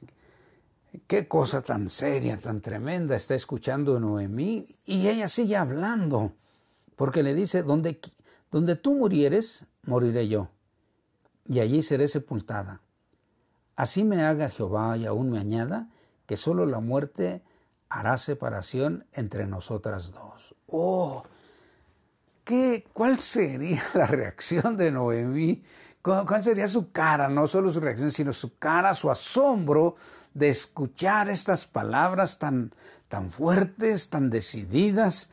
¡Qué 1.07 1.27
cosa 1.27 1.61
tan 1.61 1.89
seria, 1.89 2.37
tan 2.37 2.61
tremenda 2.61 3.15
está 3.15 3.35
escuchando 3.35 3.99
Noemí! 3.99 4.67
Y 4.85 5.07
ella 5.07 5.27
sigue 5.27 5.55
hablando 5.55 6.33
porque 6.95 7.23
le 7.23 7.33
dice, 7.33 7.63
donde, 7.63 7.99
donde 8.51 8.75
tú 8.75 8.95
murieres, 8.95 9.65
moriré 9.83 10.27
yo, 10.27 10.49
y 11.47 11.59
allí 11.59 11.81
seré 11.81 12.07
sepultada. 12.07 12.81
Así 13.75 14.03
me 14.03 14.23
haga 14.23 14.49
Jehová 14.49 14.95
y 14.97 15.05
aún 15.05 15.29
me 15.31 15.39
añada, 15.39 15.89
que 16.25 16.37
solo 16.37 16.65
la 16.65 16.79
muerte 16.79 17.43
hará 17.89 18.17
separación 18.17 19.05
entre 19.13 19.45
nosotras 19.45 20.11
dos. 20.11 20.55
Oh, 20.67 21.23
¿qué, 22.43 22.85
¿cuál 22.93 23.19
sería 23.19 23.83
la 23.93 24.07
reacción 24.07 24.77
de 24.77 24.91
Noemí? 24.91 25.63
¿Cuál 26.01 26.43
sería 26.43 26.67
su 26.67 26.91
cara? 26.91 27.29
No 27.29 27.47
solo 27.47 27.71
su 27.71 27.79
reacción, 27.79 28.11
sino 28.11 28.31
su 28.31 28.57
cara, 28.57 28.93
su 28.93 29.09
asombro 29.09 29.95
de 30.35 30.49
escuchar 30.49 31.29
estas 31.29 31.65
palabras 31.65 32.37
tan, 32.37 32.73
tan 33.07 33.31
fuertes, 33.31 34.09
tan 34.09 34.29
decididas, 34.29 35.29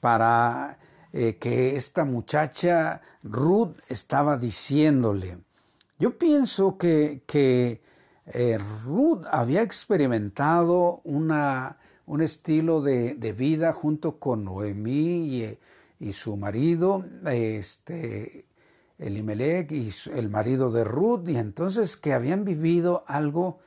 para 0.00 0.78
eh, 1.16 1.36
que 1.36 1.76
esta 1.76 2.04
muchacha 2.04 3.00
Ruth 3.22 3.76
estaba 3.88 4.36
diciéndole. 4.36 5.38
Yo 5.96 6.18
pienso 6.18 6.76
que, 6.76 7.22
que 7.24 7.80
eh, 8.26 8.58
Ruth 8.84 9.24
había 9.30 9.62
experimentado 9.62 11.02
una, 11.04 11.78
un 12.06 12.20
estilo 12.20 12.82
de, 12.82 13.14
vida 13.32 13.72
junto 13.72 14.18
con 14.18 14.44
Noemí 14.44 15.56
y, 16.00 16.12
su 16.12 16.36
marido, 16.36 17.04
este, 17.26 18.46
Elimelech 18.98 19.70
y 19.70 19.90
el 20.12 20.28
marido 20.28 20.72
de 20.72 20.82
Ruth, 20.82 21.28
y 21.28 21.36
entonces 21.36 21.96
que 21.96 22.12
habían 22.12 22.44
vivido 22.44 23.04
algo 23.06 23.60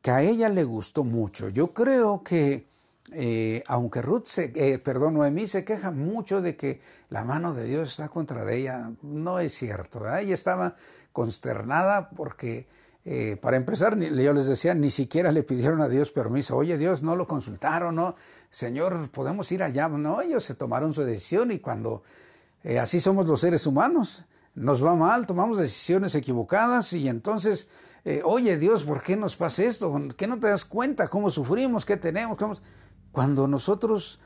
que 0.00 0.12
a 0.12 0.22
ella 0.22 0.48
le 0.48 0.62
gustó 0.62 1.02
mucho. 1.02 1.48
Yo 1.48 1.74
creo 1.74 2.22
que 2.22 2.72
eh, 3.12 3.62
aunque 3.66 4.00
Ruth 4.00 4.24
se, 4.26 4.52
eh, 4.54 4.78
perdón, 4.78 5.14
Noemí 5.14 5.46
se 5.46 5.64
queja 5.64 5.90
mucho 5.90 6.40
de 6.40 6.56
que 6.56 6.80
la 7.10 7.22
mano 7.24 7.52
de 7.52 7.64
Dios 7.64 7.90
está 7.90 8.08
contra 8.08 8.44
de 8.44 8.58
ella, 8.58 8.92
no 9.02 9.38
es 9.40 9.54
cierto. 9.54 10.00
Ella 10.16 10.34
estaba 10.34 10.74
consternada 11.12 12.10
porque, 12.10 12.66
eh, 13.04 13.36
para 13.40 13.56
empezar, 13.56 13.98
yo 13.98 14.32
les 14.32 14.46
decía, 14.46 14.74
ni 14.74 14.90
siquiera 14.90 15.32
le 15.32 15.42
pidieron 15.42 15.82
a 15.82 15.88
Dios 15.88 16.10
permiso. 16.10 16.56
Oye, 16.56 16.78
Dios, 16.78 17.02
no 17.02 17.14
lo 17.14 17.26
consultaron, 17.28 17.96
¿no? 17.96 18.14
Señor, 18.50 19.10
podemos 19.10 19.52
ir 19.52 19.62
allá. 19.62 19.86
No, 19.88 20.22
ellos 20.22 20.42
se 20.44 20.54
tomaron 20.54 20.94
su 20.94 21.02
decisión 21.04 21.52
y 21.52 21.58
cuando 21.58 22.02
así 22.80 23.00
somos 23.00 23.26
los 23.26 23.40
seres 23.40 23.66
humanos, 23.66 24.24
nos 24.54 24.82
va 24.82 24.94
mal, 24.94 25.26
tomamos 25.26 25.58
decisiones 25.58 26.14
equivocadas 26.14 26.94
y 26.94 27.08
entonces, 27.08 27.68
oye, 28.22 28.56
Dios, 28.56 28.84
¿por 28.84 29.02
qué 29.02 29.16
nos 29.16 29.36
pasa 29.36 29.64
esto? 29.64 29.92
¿Qué 30.16 30.26
no 30.26 30.40
te 30.40 30.48
das 30.48 30.64
cuenta 30.64 31.08
cómo 31.08 31.28
sufrimos, 31.28 31.84
qué 31.84 31.96
tenemos? 31.98 32.38
Cómo 32.38 32.54
cuando 33.14 33.46
nosotros 33.46 34.18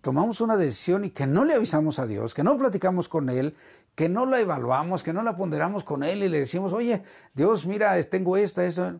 tomamos 0.00 0.40
una 0.40 0.56
decisión 0.56 1.04
y 1.04 1.10
que 1.10 1.26
no 1.26 1.44
le 1.44 1.52
avisamos 1.52 1.98
a 1.98 2.06
Dios, 2.06 2.32
que 2.32 2.42
no 2.42 2.56
platicamos 2.56 3.10
con 3.10 3.28
Él, 3.28 3.54
que 3.94 4.08
no 4.08 4.24
la 4.24 4.40
evaluamos, 4.40 5.02
que 5.02 5.12
no 5.12 5.22
la 5.22 5.36
ponderamos 5.36 5.84
con 5.84 6.02
Él 6.02 6.22
y 6.22 6.30
le 6.30 6.38
decimos, 6.38 6.72
oye, 6.72 7.02
Dios, 7.34 7.66
mira, 7.66 8.02
tengo 8.04 8.38
esta, 8.38 8.64
eso. 8.64 8.98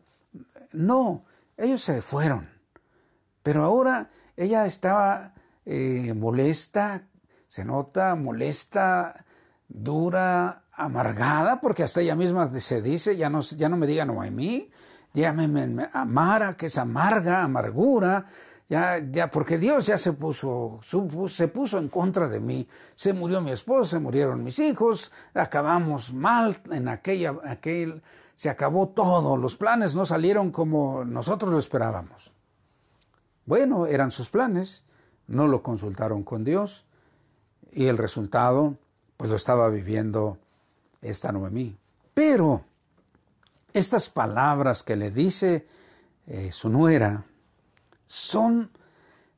No, 0.72 1.24
ellos 1.56 1.80
se 1.80 2.02
fueron. 2.02 2.50
Pero 3.42 3.64
ahora 3.64 4.10
ella 4.36 4.66
estaba 4.66 5.32
eh, 5.64 6.12
molesta, 6.14 7.08
se 7.48 7.64
nota 7.64 8.14
molesta, 8.16 9.24
dura, 9.66 10.64
amargada, 10.72 11.62
porque 11.62 11.84
hasta 11.84 12.02
ella 12.02 12.16
misma 12.16 12.52
se 12.60 12.82
dice, 12.82 13.16
ya 13.16 13.30
no, 13.30 13.40
ya 13.40 13.70
no 13.70 13.78
me 13.78 13.86
digan 13.86 14.08
Noemí, 14.08 14.70
llámeme 15.14 15.88
Amara, 15.94 16.54
que 16.58 16.66
es 16.66 16.76
amarga, 16.76 17.42
amargura, 17.42 18.26
ya, 18.70 18.98
ya, 18.98 19.28
porque 19.28 19.58
Dios 19.58 19.86
ya 19.86 19.98
se 19.98 20.12
puso, 20.12 20.78
se 21.28 21.48
puso 21.48 21.78
en 21.78 21.88
contra 21.88 22.28
de 22.28 22.38
mí. 22.38 22.68
Se 22.94 23.12
murió 23.12 23.40
mi 23.40 23.50
esposo, 23.50 23.90
se 23.90 23.98
murieron 23.98 24.44
mis 24.44 24.60
hijos, 24.60 25.10
acabamos 25.34 26.14
mal 26.14 26.56
en 26.70 26.86
aquella, 26.86 27.34
aquel, 27.44 28.00
se 28.36 28.48
acabó 28.48 28.88
todo, 28.88 29.36
los 29.36 29.56
planes 29.56 29.96
no 29.96 30.06
salieron 30.06 30.52
como 30.52 31.04
nosotros 31.04 31.50
lo 31.50 31.58
esperábamos. 31.58 32.32
Bueno, 33.44 33.86
eran 33.86 34.12
sus 34.12 34.30
planes, 34.30 34.84
no 35.26 35.48
lo 35.48 35.64
consultaron 35.64 36.22
con 36.22 36.44
Dios 36.44 36.86
y 37.72 37.86
el 37.86 37.98
resultado, 37.98 38.76
pues 39.16 39.30
lo 39.30 39.36
estaba 39.36 39.68
viviendo 39.68 40.38
esta 41.02 41.32
Noemí. 41.32 41.76
Pero 42.14 42.64
estas 43.72 44.08
palabras 44.10 44.84
que 44.84 44.94
le 44.94 45.10
dice 45.10 45.66
eh, 46.28 46.52
su 46.52 46.68
nuera, 46.68 47.24
son 48.10 48.72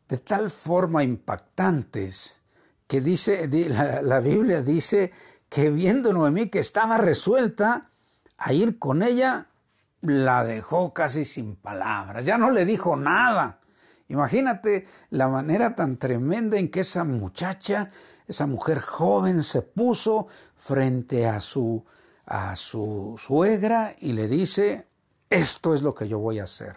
de 0.08 0.16
tal 0.16 0.50
forma 0.50 1.04
impactantes 1.04 2.40
que 2.86 3.02
dice, 3.02 3.46
la, 4.02 4.20
Biblia 4.20 4.62
dice 4.62 5.12
que 5.50 5.68
viendo 5.68 6.14
Noemí 6.14 6.48
que 6.48 6.60
estaba 6.60 6.96
resuelta 6.96 7.90
a 8.38 8.52
ir 8.54 8.78
con 8.78 9.02
ella, 9.02 9.48
la 10.00 10.42
dejó 10.44 10.94
casi 10.94 11.26
sin 11.26 11.54
palabras, 11.54 12.24
ya 12.24 12.38
no 12.38 12.50
le 12.50 12.64
dijo 12.64 12.96
nada. 12.96 13.60
Imagínate 14.08 14.86
la 15.10 15.28
manera 15.28 15.76
tan 15.76 15.98
tremenda 15.98 16.56
en 16.56 16.70
que 16.70 16.80
esa 16.80 17.04
muchacha, 17.04 17.90
esa 18.26 18.46
mujer 18.46 18.80
joven 18.80 19.42
se 19.42 19.60
puso 19.60 20.28
frente 20.56 21.26
a 21.26 21.42
su 21.42 21.84
a 22.24 22.56
su 22.56 23.16
suegra 23.18 23.94
y 23.98 24.12
le 24.12 24.28
dice, 24.28 24.86
esto 25.28 25.74
es 25.74 25.82
lo 25.82 25.94
que 25.94 26.08
yo 26.08 26.18
voy 26.18 26.38
a 26.38 26.44
hacer. 26.44 26.76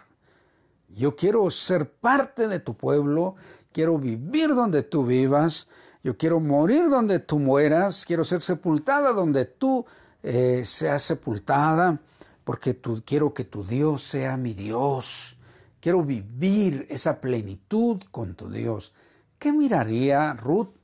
Yo 0.96 1.18
quiero 1.18 1.50
ser 1.52 1.92
parte 1.92 2.48
de 2.48 2.60
tu 2.60 2.78
pueblo, 2.78 3.36
quiero 3.74 3.98
vivir 3.98 4.56
donde 4.56 4.82
tú 4.82 5.06
vivas, 5.06 5.68
yo 6.02 6.18
quiero 6.18 6.40
morir 6.40 6.88
donde 6.88 7.20
tú 7.20 7.38
mueras, 7.38 8.06
quiero 8.06 8.24
ser 8.24 8.42
sepultada 8.42 9.12
donde 9.12 9.44
tú 9.44 9.86
eh, 10.24 10.64
seas 10.66 11.04
sepultada, 11.04 12.00
porque 12.46 12.74
tú, 12.74 13.04
quiero 13.06 13.34
que 13.34 13.44
tu 13.44 13.66
Dios 13.66 14.04
sea 14.04 14.38
mi 14.38 14.54
Dios. 14.54 15.38
Quiero 15.82 16.02
vivir 16.02 16.88
esa 16.90 17.20
plenitud 17.20 18.02
con 18.10 18.36
tu 18.36 18.50
Dios. 18.50 18.94
¿Qué 19.38 19.52
miraría 19.52 20.34
Ruth 20.34 20.76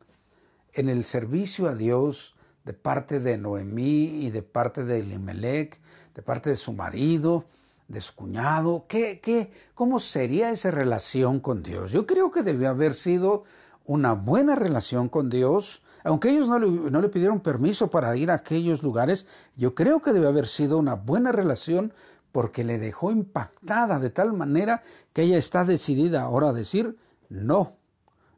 en 0.74 0.90
el 0.90 1.06
servicio 1.06 1.70
a 1.70 1.76
Dios 1.76 2.36
de 2.66 2.74
parte 2.74 3.22
de 3.22 3.38
Noemí 3.38 4.26
y 4.26 4.30
de 4.30 4.42
parte 4.42 4.84
de 4.84 5.00
Elimelech, 5.00 5.80
de 6.14 6.22
parte 6.22 6.50
de 6.50 6.58
su 6.58 6.74
marido? 6.74 7.46
Descuñado? 7.92 8.86
¿Qué, 8.88 9.20
qué, 9.22 9.52
¿Cómo 9.76 10.00
sería 10.00 10.52
esa 10.52 10.72
relación 10.72 11.40
con 11.40 11.64
Dios? 11.64 11.92
Yo 11.92 12.06
creo 12.06 12.32
que 12.32 12.44
debió 12.44 12.70
haber 12.70 12.96
sido 12.96 13.44
una 13.86 14.14
buena 14.14 14.56
relación 14.56 15.10
con 15.10 15.30
Dios. 15.30 15.82
Aunque 16.04 16.30
ellos 16.30 16.48
no 16.48 16.58
le, 16.58 16.68
no 16.68 17.02
le 17.02 17.10
pidieron 17.10 17.42
permiso 17.42 17.90
para 17.90 18.16
ir 18.16 18.32
a 18.32 18.36
aquellos 18.36 18.82
lugares, 18.82 19.28
yo 19.56 19.76
creo 19.76 20.02
que 20.02 20.14
debe 20.14 20.28
haber 20.28 20.48
sido 20.48 20.78
una 20.78 20.96
buena 20.96 21.32
relación 21.32 21.94
porque 22.32 22.64
le 22.64 22.80
dejó 22.80 23.12
impactada 23.12 24.00
de 24.00 24.10
tal 24.10 24.34
manera 24.34 24.82
que 25.14 25.24
ella 25.24 25.38
está 25.38 25.66
decidida 25.66 26.24
ahora 26.24 26.50
a 26.50 26.54
decir, 26.54 26.98
no, 27.30 27.76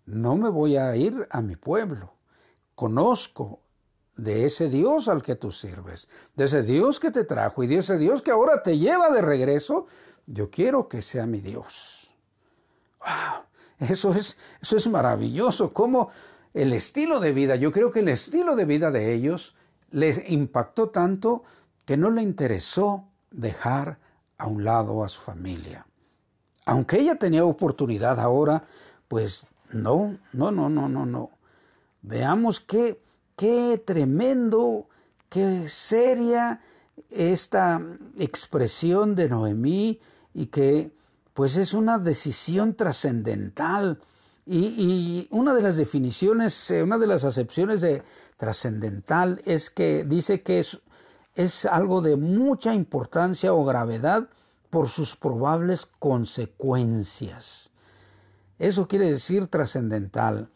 no 0.06 0.36
me 0.36 0.50
voy 0.50 0.78
a 0.78 0.96
ir 0.96 1.28
a 1.30 1.42
mi 1.42 1.56
pueblo. 1.56 2.14
Conozco 2.76 3.63
de 4.16 4.46
ese 4.46 4.70
Dios 4.70 5.08
al 5.08 5.24
que 5.24 5.36
tú 5.36 5.52
sirves, 5.52 6.08
de 6.36 6.46
ese 6.46 6.64
Dios 6.64 7.00
que 7.00 7.12
te 7.12 7.24
trajo 7.24 7.64
y 7.64 7.68
de 7.68 7.78
ese 7.78 7.98
Dios 7.98 8.22
que 8.22 8.32
ahora 8.32 8.62
te 8.62 8.78
lleva 8.78 9.10
de 9.10 9.22
regreso, 9.22 9.88
yo 10.26 10.50
quiero 10.50 10.88
que 10.88 11.02
sea 11.02 11.26
mi 11.26 11.42
Dios. 11.42 12.10
Wow, 13.00 13.46
eso 13.80 14.14
es, 14.14 14.38
eso 14.62 14.78
es 14.78 14.88
maravilloso, 14.88 15.74
como 15.74 16.10
el 16.54 16.74
estilo 16.74 17.20
de 17.20 17.34
vida, 17.34 17.56
yo 17.56 17.72
creo 17.72 17.92
que 17.92 18.02
el 18.02 18.10
estilo 18.10 18.56
de 18.56 18.66
vida 18.66 18.92
de 18.92 19.14
ellos 19.14 19.56
les 19.92 20.30
impactó 20.30 20.90
tanto 20.90 21.44
que 21.86 21.98
no 21.98 22.12
le 22.12 22.22
interesó 22.22 23.06
dejar 23.32 23.98
a 24.38 24.48
un 24.48 24.64
lado 24.64 25.04
a 25.04 25.10
su 25.10 25.22
familia. 25.22 25.88
Aunque 26.66 27.00
ella 27.00 27.16
tenía 27.16 27.44
oportunidad 27.44 28.20
ahora, 28.20 28.64
pues 29.08 29.46
no, 29.72 30.18
no, 30.32 30.52
no, 30.52 30.70
no, 30.70 30.88
no, 30.88 31.06
no. 31.06 31.32
Veamos 32.02 32.60
que 32.60 33.02
Qué 33.36 33.82
tremendo, 33.84 34.88
qué 35.30 35.68
seria 35.68 36.62
esta 37.10 37.82
expresión 38.18 39.16
de 39.16 39.30
Noemí 39.30 40.00
y 40.34 40.48
que 40.48 40.92
pues 41.34 41.58
es 41.58 41.74
una 41.74 41.98
decisión 41.98 42.76
trascendental. 42.76 44.00
Y, 44.46 45.28
una 45.32 45.54
de 45.54 45.62
las 45.62 45.78
definiciones, 45.78 46.70
eh, 46.70 46.84
una 46.84 46.98
de 46.98 47.08
las 47.08 47.24
acepciones 47.24 47.82
de 47.82 48.04
trascendental 48.38 49.42
es 49.46 49.70
que 49.70 50.04
dice 50.04 50.42
que 50.42 50.60
es, 50.60 50.82
es 51.36 51.66
algo 51.66 52.02
de 52.02 52.18
mucha 52.18 52.74
importancia 52.74 53.54
o 53.54 53.64
gravedad 53.64 54.28
por 54.70 54.90
sus 54.90 55.16
probables 55.16 55.86
consecuencias. 55.86 57.72
Eso 58.60 58.88
quiere 58.88 59.10
decir 59.10 59.48
trascendental 59.48 60.50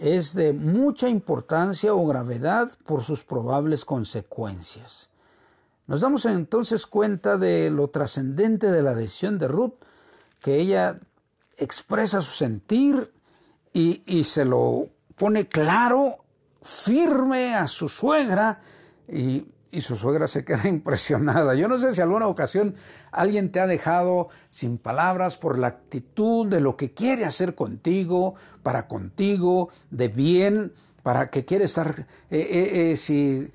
es 0.00 0.32
de 0.32 0.54
mucha 0.54 1.08
importancia 1.08 1.92
o 1.92 2.06
gravedad 2.06 2.70
por 2.86 3.02
sus 3.02 3.22
probables 3.22 3.84
consecuencias. 3.84 5.10
Nos 5.86 6.00
damos 6.00 6.24
entonces 6.24 6.86
cuenta 6.86 7.36
de 7.36 7.68
lo 7.68 7.88
trascendente 7.88 8.70
de 8.70 8.82
la 8.82 8.94
decisión 8.94 9.38
de 9.38 9.48
Ruth, 9.48 9.74
que 10.40 10.56
ella 10.56 10.98
expresa 11.58 12.22
su 12.22 12.32
sentir 12.32 13.12
y, 13.74 14.02
y 14.06 14.24
se 14.24 14.46
lo 14.46 14.88
pone 15.16 15.46
claro, 15.46 16.24
firme 16.62 17.54
a 17.54 17.68
su 17.68 17.90
suegra 17.90 18.62
y 19.06 19.44
y 19.70 19.82
su 19.82 19.96
suegra 19.96 20.26
se 20.26 20.44
queda 20.44 20.68
impresionada. 20.68 21.54
Yo 21.54 21.68
no 21.68 21.78
sé 21.78 21.94
si 21.94 22.00
alguna 22.00 22.26
ocasión 22.26 22.74
alguien 23.10 23.52
te 23.52 23.60
ha 23.60 23.66
dejado 23.66 24.28
sin 24.48 24.78
palabras 24.78 25.36
por 25.36 25.58
la 25.58 25.68
actitud 25.68 26.46
de 26.46 26.60
lo 26.60 26.76
que 26.76 26.92
quiere 26.92 27.24
hacer 27.24 27.54
contigo, 27.54 28.34
para 28.62 28.88
contigo, 28.88 29.70
de 29.90 30.08
bien, 30.08 30.72
para 31.02 31.30
que 31.30 31.44
quiere 31.44 31.64
estar, 31.64 32.06
eh, 32.30 32.94
si, 32.96 33.50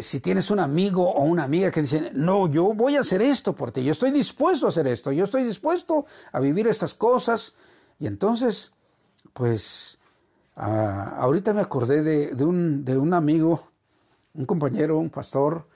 si 0.00 0.20
tienes 0.20 0.50
un 0.50 0.60
amigo 0.60 1.10
o 1.10 1.24
una 1.24 1.44
amiga 1.44 1.70
que 1.70 1.80
dice, 1.80 2.10
no, 2.14 2.48
yo 2.48 2.74
voy 2.74 2.96
a 2.96 3.00
hacer 3.00 3.22
esto 3.22 3.54
por 3.54 3.72
ti, 3.72 3.82
yo 3.82 3.92
estoy 3.92 4.10
dispuesto 4.10 4.66
a 4.66 4.68
hacer 4.68 4.86
esto, 4.86 5.10
yo 5.12 5.24
estoy 5.24 5.44
dispuesto 5.44 6.04
a 6.32 6.40
vivir 6.40 6.66
estas 6.68 6.94
cosas. 6.94 7.54
Y 7.98 8.06
entonces, 8.06 8.72
pues, 9.32 9.98
ah, 10.56 11.16
ahorita 11.18 11.54
me 11.54 11.62
acordé 11.62 12.02
de, 12.02 12.44
un, 12.44 12.84
de 12.84 12.98
un 12.98 13.14
amigo, 13.14 13.71
un 14.34 14.46
compañero, 14.46 14.98
un 14.98 15.10
pastor, 15.10 15.66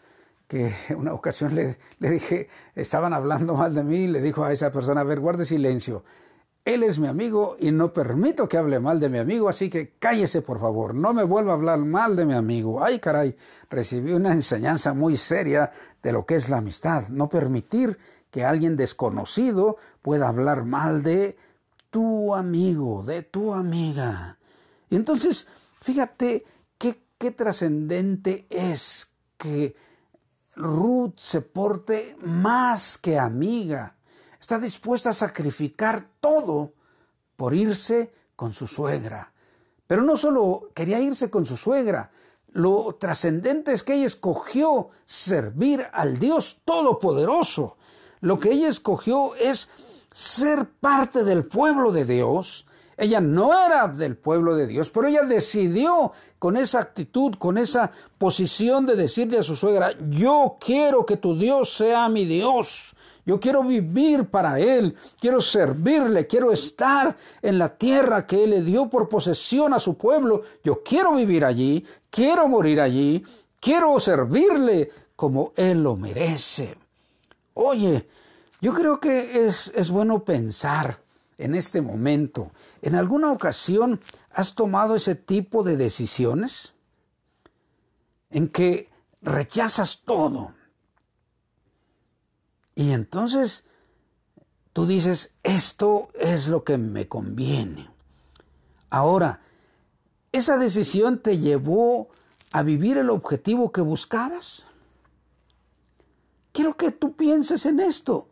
que 0.49 0.73
una 0.97 1.13
ocasión 1.13 1.55
le, 1.55 1.79
le, 1.99 2.11
dije, 2.11 2.49
estaban 2.75 3.13
hablando 3.13 3.55
mal 3.55 3.75
de 3.75 3.83
mí, 3.83 4.07
le 4.07 4.21
dijo 4.21 4.45
a 4.45 4.53
esa 4.53 4.73
persona, 4.73 5.03
a 5.03 5.05
ver, 5.05 5.21
guarde 5.21 5.45
silencio. 5.45 6.05
Él 6.65 6.83
es 6.83 6.99
mi 6.99 7.07
amigo 7.07 7.55
y 7.61 7.71
no 7.71 7.93
permito 7.93 8.49
que 8.49 8.57
hable 8.57 8.81
mal 8.81 8.99
de 8.99 9.09
mi 9.09 9.19
amigo, 9.19 9.49
así 9.49 9.71
que 9.71 9.95
cállese 10.01 10.43
por 10.43 10.59
favor, 10.59 10.97
no 10.97 11.15
me 11.15 11.23
vuelva 11.23 11.53
a 11.53 11.55
hablar 11.55 11.79
mal 11.79 12.17
de 12.17 12.27
mi 12.27 12.35
amigo. 12.35 12.83
Ay 12.83 12.99
caray, 12.99 13.37
recibí 13.71 14.13
una 14.13 14.33
enseñanza 14.33 14.93
muy 14.93 15.17
seria 15.17 15.71
de 16.03 16.11
lo 16.11 16.27
que 16.27 16.35
es 16.35 16.49
la 16.49 16.57
amistad, 16.57 17.07
no 17.09 17.29
permitir 17.29 17.97
que 18.33 18.45
alguien 18.45 18.77
desconocido 18.77 19.77
pueda 20.03 20.27
hablar 20.27 20.65
mal 20.65 21.05
de 21.05 21.37
tu 21.91 22.35
amigo, 22.35 23.05
de 23.05 23.23
tu 23.23 23.55
amiga. 23.55 24.37
Y 24.91 24.97
entonces, 24.97 25.47
fíjate 25.81 26.45
qué, 27.19 27.31
trascendente 27.31 28.47
es 28.51 29.09
que 29.37 29.77
Ruth 30.55 31.19
se 31.19 31.41
porte 31.43 32.17
más 32.21 32.99
que 32.99 33.19
amiga 33.19 33.97
está 34.47 34.61
dispuesta 34.61 35.11
a 35.11 35.13
sacrificar 35.13 36.09
todo 36.21 36.73
por 37.35 37.53
irse 37.53 38.13
con 38.37 38.53
su 38.53 38.69
suegra. 38.69 39.33
Pero 39.89 40.03
no 40.03 40.17
solo 40.17 40.71
quería 40.73 41.01
irse 41.01 41.31
con 41.31 41.45
su 41.47 41.57
suegra, 41.57 42.13
lo 42.53 42.95
trascendente 42.95 43.73
es 43.73 43.83
que 43.83 43.95
ella 43.95 44.07
escogió 44.07 44.91
servir 45.05 45.85
al 45.93 46.19
Dios 46.19 46.61
Todopoderoso. 46.65 47.77
Lo 48.21 48.39
que 48.39 48.53
ella 48.53 48.69
escogió 48.69 49.35
es 49.35 49.69
ser 50.13 50.71
parte 50.71 51.25
del 51.25 51.45
pueblo 51.45 51.91
de 51.91 52.05
Dios. 52.05 52.67
Ella 52.97 53.21
no 53.21 53.53
era 53.67 53.89
del 53.89 54.17
pueblo 54.17 54.57
de 54.57 54.67
Dios, 54.67 54.91
pero 54.91 55.09
ella 55.09 55.23
decidió 55.23 56.13
con 56.39 56.57
esa 56.57 56.81
actitud, 56.81 57.35
con 57.35 57.59
esa 57.59 57.91
posición 58.17 58.87
de 58.87 58.97
decirle 58.97 59.39
a 59.39 59.43
su 59.43 59.55
suegra, 59.55 59.93
yo 60.09 60.57
quiero 60.59 61.05
que 61.05 61.19
tu 61.19 61.39
Dios 61.39 61.75
sea 61.75 62.09
mi 62.09 62.25
Dios. 62.25 62.95
Yo 63.27 63.41
quiero 63.41 63.65
vivir 63.65 64.27
para 64.27 64.61
Él, 64.61 64.95
quiero 65.21 65.41
servirle, 65.41 66.27
quiero 66.27 66.53
estar 66.53 67.17
en 67.43 67.59
la 67.59 67.77
tierra 67.77 68.25
que 68.25 68.45
Él 68.45 68.51
le 68.51 68.63
dio 68.63 68.89
por 68.89 69.09
posesión 69.09 69.75
a 69.75 69.81
su 69.81 69.99
pueblo. 69.99 70.43
Yo 70.63 70.83
quiero 70.85 71.15
vivir 71.17 71.45
allí, 71.45 71.85
quiero 72.09 72.47
morir 72.47 72.81
allí, 72.81 73.23
quiero 73.61 73.99
servirle 73.99 74.91
como 75.17 75.53
Él 75.57 75.83
lo 75.83 75.97
merece. 75.97 76.79
Oye, 77.55 78.09
yo 78.61 78.73
creo 78.73 79.01
que 79.01 79.47
es, 79.47 79.73
es 79.75 79.91
bueno 79.91 80.23
pensar 80.23 81.06
en 81.39 81.55
este 81.55 81.83
momento. 81.83 82.53
¿En 82.83 82.95
alguna 82.95 83.33
ocasión 83.33 84.01
has 84.31 84.55
tomado 84.55 84.95
ese 84.95 85.15
tipo 85.15 85.63
de 85.63 85.77
decisiones? 85.77 86.75
En 88.31 88.49
que 88.49 88.91
rechazas 89.23 90.03
todo 90.05 90.55
y 92.77 92.93
entonces 92.93 93.65
tú 94.73 94.87
dices, 94.87 95.33
esto 95.43 96.11
es 96.15 96.47
lo 96.47 96.63
que 96.63 96.77
me 96.77 97.09
conviene. 97.09 97.91
Ahora, 98.91 99.41
¿esa 100.31 100.59
decisión 100.59 101.21
te 101.21 101.39
llevó 101.39 102.11
a 102.53 102.63
vivir 102.63 102.99
el 102.99 103.09
objetivo 103.09 103.73
que 103.73 103.81
buscabas? 103.81 104.67
Quiero 106.53 106.77
que 106.77 106.91
tú 106.91 107.17
pienses 107.17 107.65
en 107.65 107.81
esto. 107.81 108.29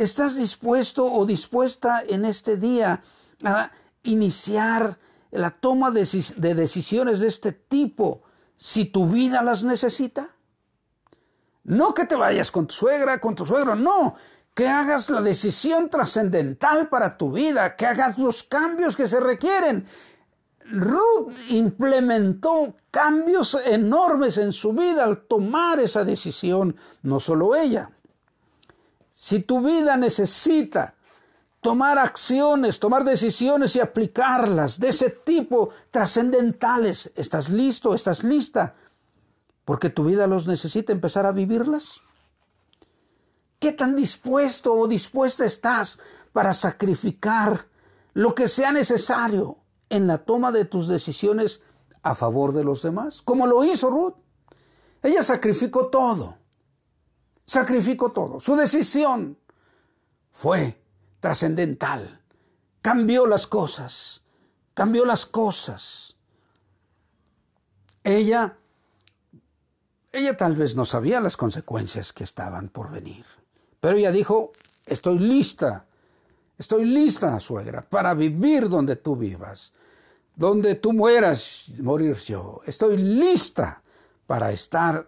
¿Estás 0.00 0.34
dispuesto 0.34 1.04
o 1.04 1.26
dispuesta 1.26 2.02
en 2.08 2.24
este 2.24 2.56
día 2.56 3.02
a 3.44 3.70
iniciar 4.02 4.98
la 5.30 5.50
toma 5.50 5.90
de, 5.90 6.54
decisiones 6.54 7.20
de 7.20 7.26
este 7.26 7.52
tipo 7.52 8.22
si 8.56 8.86
tu 8.86 9.06
vida 9.06 9.42
las 9.42 9.62
necesita? 9.62 10.30
No 11.64 11.92
que 11.92 12.06
te 12.06 12.14
vayas 12.14 12.50
con 12.50 12.66
tu 12.66 12.72
suegra, 12.72 13.20
con 13.20 13.34
tu 13.34 13.44
suegro, 13.44 13.76
no. 13.76 14.14
Que 14.54 14.68
hagas 14.68 15.10
la 15.10 15.20
decisión 15.20 15.90
trascendental 15.90 16.88
para 16.88 17.18
tu 17.18 17.32
vida, 17.32 17.76
que 17.76 17.84
hagas 17.84 18.16
los 18.16 18.42
cambios 18.42 18.96
que 18.96 19.06
se 19.06 19.20
requieren. 19.20 19.84
Ruth 20.64 21.34
implementó 21.50 22.74
cambios 22.90 23.54
enormes 23.66 24.38
en 24.38 24.52
su 24.52 24.72
vida 24.72 25.04
al 25.04 25.26
tomar 25.26 25.78
esa 25.78 26.04
decisión, 26.04 26.74
no 27.02 27.20
solo 27.20 27.54
ella. 27.54 27.90
Si 29.22 29.40
tu 29.40 29.60
vida 29.60 29.96
necesita 29.96 30.94
tomar 31.60 31.98
acciones, 31.98 32.80
tomar 32.80 33.04
decisiones 33.04 33.76
y 33.76 33.80
aplicarlas 33.80 34.80
de 34.80 34.88
ese 34.88 35.10
tipo 35.10 35.70
trascendentales, 35.90 37.12
¿estás 37.14 37.50
listo? 37.50 37.94
¿Estás 37.94 38.24
lista 38.24 38.74
porque 39.70 39.88
tu 39.88 40.02
vida 40.02 40.26
los 40.26 40.48
necesita 40.48 40.92
empezar 40.92 41.26
a 41.26 41.30
vivirlas. 41.30 42.00
¿Qué 43.60 43.70
tan 43.70 43.94
dispuesto 43.94 44.74
o 44.74 44.88
dispuesta 44.88 45.44
estás 45.44 46.00
para 46.32 46.52
sacrificar 46.54 47.68
lo 48.12 48.34
que 48.34 48.48
sea 48.48 48.72
necesario 48.72 49.58
en 49.88 50.08
la 50.08 50.18
toma 50.18 50.50
de 50.50 50.64
tus 50.64 50.88
decisiones 50.88 51.62
a 52.02 52.16
favor 52.16 52.52
de 52.52 52.64
los 52.64 52.82
demás? 52.82 53.22
Como 53.22 53.46
lo 53.46 53.62
hizo 53.62 53.90
Ruth. 53.90 54.16
Ella 55.04 55.22
sacrificó 55.22 55.86
todo. 55.86 56.39
Sacrificó 57.50 58.12
todo. 58.12 58.38
Su 58.38 58.54
decisión 58.54 59.36
fue 60.30 60.80
trascendental. 61.18 62.20
Cambió 62.80 63.26
las 63.26 63.48
cosas. 63.48 64.22
Cambió 64.72 65.04
las 65.04 65.26
cosas. 65.26 66.14
Ella 68.04 68.56
ella 70.12 70.36
tal 70.36 70.54
vez 70.54 70.76
no 70.76 70.84
sabía 70.84 71.20
las 71.20 71.36
consecuencias 71.36 72.12
que 72.12 72.22
estaban 72.22 72.68
por 72.68 72.88
venir, 72.88 73.26
pero 73.80 73.96
ella 73.96 74.12
dijo, 74.12 74.52
estoy 74.86 75.18
lista, 75.18 75.86
estoy 76.56 76.84
lista, 76.84 77.40
suegra, 77.40 77.82
para 77.82 78.14
vivir 78.14 78.68
donde 78.68 78.94
tú 78.94 79.16
vivas, 79.16 79.72
donde 80.36 80.76
tú 80.76 80.92
mueras, 80.92 81.64
morir 81.80 82.14
yo. 82.14 82.60
Estoy 82.64 82.96
lista 82.96 83.82
para 84.28 84.52
estar 84.52 85.04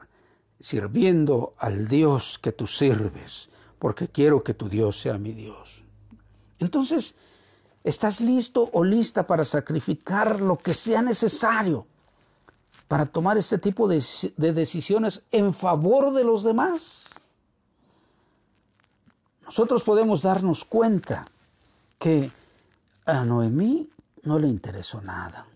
sirviendo 0.62 1.54
al 1.58 1.88
Dios 1.88 2.38
que 2.38 2.52
tú 2.52 2.66
sirves, 2.66 3.50
porque 3.78 4.08
quiero 4.08 4.42
que 4.42 4.54
tu 4.54 4.68
Dios 4.68 4.98
sea 4.98 5.18
mi 5.18 5.32
Dios. 5.32 5.84
Entonces, 6.58 7.14
¿estás 7.84 8.22
listo 8.22 8.70
o 8.72 8.82
lista 8.82 9.26
para 9.26 9.44
sacrificar 9.44 10.40
lo 10.40 10.56
que 10.56 10.72
sea 10.72 11.02
necesario 11.02 11.86
para 12.92 13.06
tomar 13.06 13.38
este 13.38 13.56
tipo 13.56 13.88
de, 13.88 14.04
decisiones 14.36 15.22
en 15.30 15.54
favor 15.54 16.12
de 16.12 16.24
los 16.24 16.44
demás. 16.44 17.06
Nosotros 19.46 19.82
podemos 19.82 20.20
darnos 20.20 20.66
cuenta 20.66 21.24
que 21.98 22.30
a 23.06 23.24
Noemí 23.24 23.88
no 24.24 24.38
le 24.38 24.46
interesó 24.46 25.00
nada. 25.00 25.46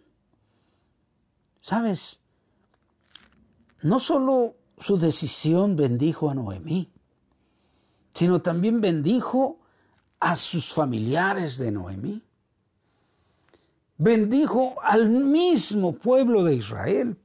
¿Sabes? 1.60 2.20
No 3.82 3.98
solo 3.98 4.54
su 4.78 4.98
decisión 4.98 5.76
bendijo 5.76 6.30
a 6.30 6.34
Noemí, 6.34 6.92
sino 8.14 8.40
también 8.42 8.80
bendijo 8.80 9.58
a 10.20 10.36
sus 10.36 10.72
familiares 10.72 11.58
de 11.58 11.72
Noemí. 11.72 12.22
Bendijo 13.98 14.74
al 14.82 15.08
mismo 15.08 15.94
pueblo 15.94 16.44
de 16.44 16.54
Israel. 16.54 17.16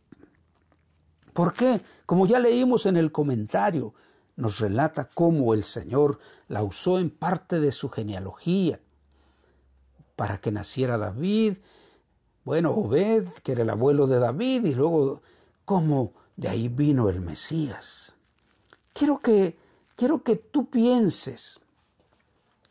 ¿Por 1.34 1.54
qué? 1.54 1.82
Como 2.06 2.26
ya 2.26 2.40
leímos 2.40 2.86
en 2.86 2.98
el 2.98 3.12
comentario, 3.12 3.94
nos 4.36 4.60
relata 4.60 5.10
cómo 5.14 5.54
el 5.54 5.64
Señor 5.64 6.20
la 6.48 6.64
usó 6.64 7.00
en 7.00 7.10
parte 7.10 7.60
de 7.60 7.72
su 7.72 7.90
genealogía 7.90 8.80
para 10.16 10.40
que 10.40 10.52
naciera 10.52 10.98
David, 10.98 11.58
bueno, 12.44 12.72
Obed, 12.72 13.28
que 13.44 13.52
era 13.54 13.64
el 13.64 13.70
abuelo 13.70 14.08
de 14.08 14.20
David, 14.20 14.66
y 14.66 14.74
luego 14.74 15.22
cómo 15.66 16.14
de 16.36 16.50
ahí 16.50 16.68
vino 16.68 17.10
el 17.10 17.22
Mesías. 17.22 18.14
Quiero 18.94 19.20
que, 19.20 19.58
quiero 19.96 20.24
que 20.24 20.36
tú 20.36 20.70
pienses, 20.70 21.60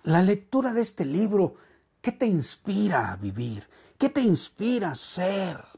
la 0.03 0.23
lectura 0.23 0.73
de 0.73 0.81
este 0.81 1.05
libro, 1.05 1.55
¿qué 2.01 2.13
te 2.13 2.27
inspira 2.27 3.13
a 3.13 3.17
vivir? 3.17 3.69
¿Qué 3.99 4.09
te 4.09 4.21
inspira 4.21 4.93
a 4.93 4.95
ser? 4.95 5.71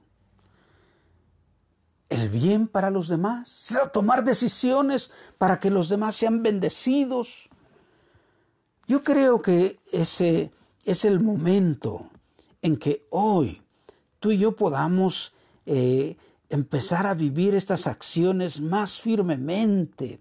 el 2.12 2.28
bien 2.28 2.68
para 2.68 2.90
los 2.90 3.08
demás, 3.08 3.74
tomar 3.92 4.22
decisiones 4.22 5.10
para 5.38 5.58
que 5.58 5.70
los 5.70 5.88
demás 5.88 6.14
sean 6.14 6.42
bendecidos. 6.42 7.48
Yo 8.86 9.02
creo 9.02 9.40
que 9.40 9.80
ese 9.90 10.52
es 10.84 11.06
el 11.06 11.20
momento 11.20 12.10
en 12.60 12.76
que 12.76 13.06
hoy 13.08 13.62
tú 14.20 14.30
y 14.30 14.38
yo 14.38 14.54
podamos 14.54 15.32
eh, 15.64 16.18
empezar 16.52 17.06
a 17.06 17.14
vivir 17.14 17.54
estas 17.54 17.86
acciones 17.86 18.60
más 18.60 19.00
firmemente. 19.00 20.20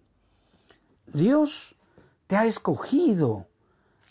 Dios 1.08 1.76
te 2.26 2.38
ha 2.38 2.46
escogido 2.46 3.48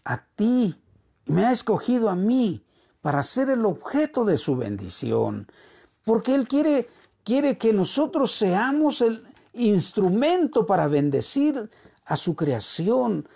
a 0.05 0.23
ti 0.37 0.77
y 1.25 1.33
me 1.33 1.47
ha 1.47 1.53
escogido 1.53 2.11
a 2.11 2.15
mí 2.15 2.63
para 3.01 3.23
ser 3.23 3.49
el 3.49 3.65
objeto 3.65 4.27
de 4.27 4.37
su 4.37 4.55
bendición, 4.55 5.51
porque 6.05 6.35
Él 6.35 6.47
quiere, 6.47 6.91
quiere 7.25 7.57
que 7.57 7.73
nosotros 7.73 8.33
seamos 8.33 9.01
el 9.01 9.25
instrumento 9.55 10.67
para 10.67 10.89
bendecir 10.89 11.71
a 12.05 12.17
su 12.19 12.37
creación, 12.37 13.27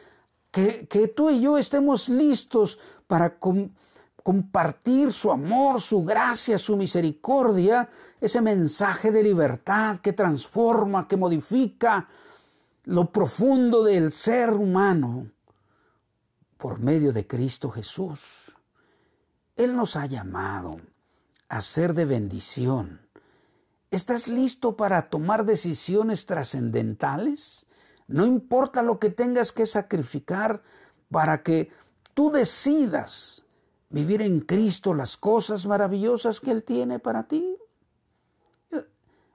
que, 0.51 0.87
que 0.89 1.09
tú 1.09 1.31
y 1.31 1.41
yo 1.41 1.57
estemos 1.57 2.11
listos 2.11 2.79
para 3.07 3.39
compartir 4.25 5.13
su 5.13 5.31
amor, 5.31 5.83
su 5.83 6.03
gracia, 6.03 6.59
su 6.59 6.79
misericordia, 6.79 7.91
ese 8.19 8.41
mensaje 8.41 9.13
de 9.13 9.23
libertad 9.23 9.99
que 9.99 10.15
transforma, 10.15 11.07
que 11.07 11.19
modifica 11.19 12.09
lo 12.85 13.13
profundo 13.13 13.85
del 13.85 14.13
ser 14.13 14.55
humano 14.55 15.31
por 16.57 16.81
medio 16.81 17.13
de 17.13 17.27
Cristo 17.27 17.71
Jesús. 17.71 18.51
Él 19.57 19.77
nos 19.77 19.95
ha 19.95 20.07
llamado 20.07 20.79
a 21.51 21.61
ser 21.61 21.93
de 21.93 22.07
bendición. 22.07 23.03
¿Estás 23.91 24.27
listo 24.27 24.75
para 24.75 25.11
tomar 25.11 25.45
decisiones 25.45 26.25
trascendentales? 26.25 27.67
No 28.09 28.25
importa 28.25 28.81
lo 28.81 28.99
que 28.99 29.11
tengas 29.11 29.53
que 29.53 29.67
sacrificar 29.67 30.63
para 31.11 31.43
que 31.43 31.71
tú 32.15 32.31
decidas 32.31 33.44
vivir 33.95 34.23
en 34.23 34.41
Cristo 34.41 34.93
las 34.93 35.17
cosas 35.17 35.67
maravillosas 35.67 36.41
que 36.41 36.51
Él 36.51 36.65
tiene 36.65 36.99
para 36.99 37.29
ti. 37.29 37.57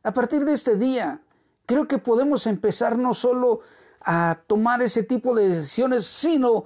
A 0.03 0.13
partir 0.13 0.43
de 0.43 0.51
este 0.51 0.75
día, 0.75 1.21
creo 1.65 1.87
que 1.87 1.97
podemos 1.97 2.45
empezar 2.45 2.97
no 2.97 3.13
solo 3.13 3.61
a 4.01 4.41
tomar 4.47 4.81
ese 4.81 5.03
tipo 5.03 5.33
de 5.33 5.47
decisiones, 5.47 6.05
sino 6.05 6.65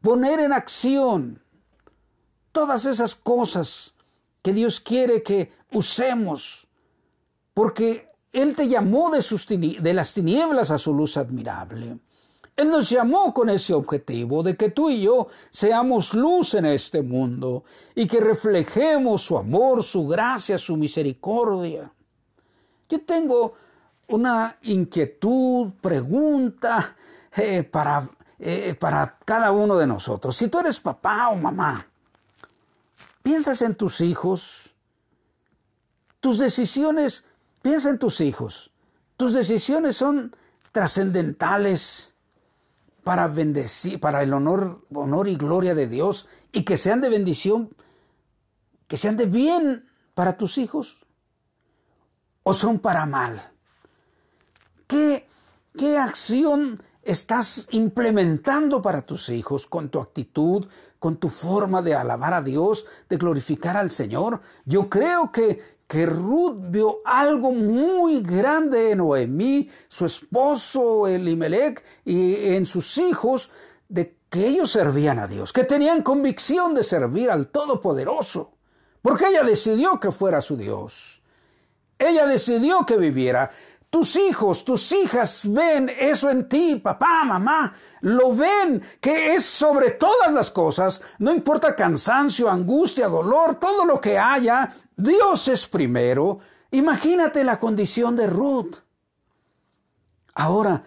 poner 0.00 0.40
en 0.40 0.52
acción 0.52 1.42
todas 2.50 2.86
esas 2.86 3.14
cosas 3.14 3.94
que 4.42 4.52
Dios 4.52 4.80
quiere 4.80 5.22
que 5.22 5.52
usemos, 5.72 6.66
porque 7.54 8.10
Él 8.32 8.56
te 8.56 8.66
llamó 8.66 9.10
de, 9.10 9.22
sus 9.22 9.46
de 9.46 9.94
las 9.94 10.12
tinieblas 10.12 10.72
a 10.72 10.78
su 10.78 10.92
luz 10.92 11.16
admirable. 11.16 12.00
Él 12.56 12.70
nos 12.70 12.88
llamó 12.88 13.34
con 13.34 13.50
ese 13.50 13.74
objetivo 13.74 14.42
de 14.42 14.56
que 14.56 14.70
tú 14.70 14.88
y 14.88 15.02
yo 15.02 15.28
seamos 15.50 16.14
luz 16.14 16.54
en 16.54 16.64
este 16.64 17.02
mundo 17.02 17.64
y 17.94 18.06
que 18.06 18.18
reflejemos 18.18 19.20
su 19.20 19.36
amor, 19.36 19.82
su 19.82 20.06
gracia, 20.06 20.56
su 20.56 20.74
misericordia. 20.76 21.92
Yo 22.88 23.04
tengo 23.04 23.54
una 24.08 24.56
inquietud, 24.62 25.72
pregunta 25.82 26.96
eh, 27.36 27.62
para, 27.62 28.08
eh, 28.38 28.74
para 28.74 29.18
cada 29.22 29.52
uno 29.52 29.76
de 29.76 29.86
nosotros. 29.86 30.34
Si 30.34 30.48
tú 30.48 30.60
eres 30.60 30.80
papá 30.80 31.28
o 31.28 31.36
mamá, 31.36 31.86
piensas 33.22 33.60
en 33.60 33.74
tus 33.74 34.00
hijos, 34.00 34.70
tus 36.20 36.38
decisiones, 36.38 37.24
piensa 37.60 37.90
en 37.90 37.98
tus 37.98 38.22
hijos, 38.22 38.70
tus 39.18 39.34
decisiones 39.34 39.96
son 39.96 40.34
trascendentales 40.72 42.15
para 43.06 43.28
bendecir, 43.28 44.00
para 44.00 44.24
el 44.24 44.34
honor, 44.34 44.82
honor 44.92 45.28
y 45.28 45.36
gloria 45.36 45.76
de 45.76 45.86
Dios 45.86 46.26
y 46.50 46.64
que 46.64 46.76
sean 46.76 47.00
de 47.00 47.08
bendición, 47.08 47.70
que 48.88 48.96
sean 48.96 49.16
de 49.16 49.26
bien 49.26 49.88
para 50.14 50.36
tus 50.36 50.58
hijos 50.58 50.98
o 52.42 52.52
son 52.52 52.80
para 52.80 53.06
mal. 53.06 53.52
¿Qué, 54.88 55.28
qué 55.78 55.98
acción 55.98 56.82
estás 57.00 57.68
implementando 57.70 58.82
para 58.82 59.02
tus 59.02 59.28
hijos 59.28 59.68
con 59.68 59.88
tu 59.88 60.00
actitud, 60.00 60.66
con 60.98 61.18
tu 61.18 61.28
forma 61.28 61.82
de 61.82 61.94
alabar 61.94 62.34
a 62.34 62.42
Dios, 62.42 62.86
de 63.08 63.18
glorificar 63.18 63.76
al 63.76 63.92
Señor? 63.92 64.40
Yo 64.64 64.90
creo 64.90 65.30
que 65.30 65.75
que 65.86 66.04
Ruth 66.06 66.56
vio 66.70 66.98
algo 67.04 67.52
muy 67.52 68.20
grande 68.20 68.90
en 68.90 68.98
Noemí, 68.98 69.70
su 69.88 70.06
esposo 70.06 71.06
Elimelech 71.06 71.84
y 72.04 72.54
en 72.54 72.66
sus 72.66 72.98
hijos, 72.98 73.50
de 73.88 74.16
que 74.28 74.48
ellos 74.48 74.72
servían 74.72 75.18
a 75.18 75.28
Dios, 75.28 75.52
que 75.52 75.64
tenían 75.64 76.02
convicción 76.02 76.74
de 76.74 76.82
servir 76.82 77.30
al 77.30 77.48
Todopoderoso, 77.48 78.52
porque 79.00 79.28
ella 79.28 79.44
decidió 79.44 80.00
que 80.00 80.10
fuera 80.10 80.40
su 80.40 80.56
Dios. 80.56 81.22
Ella 81.98 82.26
decidió 82.26 82.84
que 82.84 82.96
viviera. 82.96 83.50
Tus 83.90 84.16
hijos, 84.16 84.64
tus 84.64 84.92
hijas 84.92 85.42
ven 85.44 85.90
eso 85.98 86.28
en 86.28 86.48
ti, 86.48 86.76
papá, 86.76 87.24
mamá, 87.24 87.72
lo 88.00 88.34
ven 88.34 88.82
que 89.00 89.34
es 89.34 89.44
sobre 89.44 89.92
todas 89.92 90.32
las 90.32 90.50
cosas, 90.50 91.00
no 91.18 91.32
importa 91.32 91.74
cansancio, 91.74 92.50
angustia, 92.50 93.08
dolor, 93.08 93.54
todo 93.54 93.84
lo 93.84 94.00
que 94.00 94.18
haya, 94.18 94.68
Dios 94.96 95.48
es 95.48 95.66
primero. 95.66 96.40
Imagínate 96.72 97.44
la 97.44 97.60
condición 97.60 98.16
de 98.16 98.26
Ruth. 98.26 98.76
Ahora, 100.34 100.82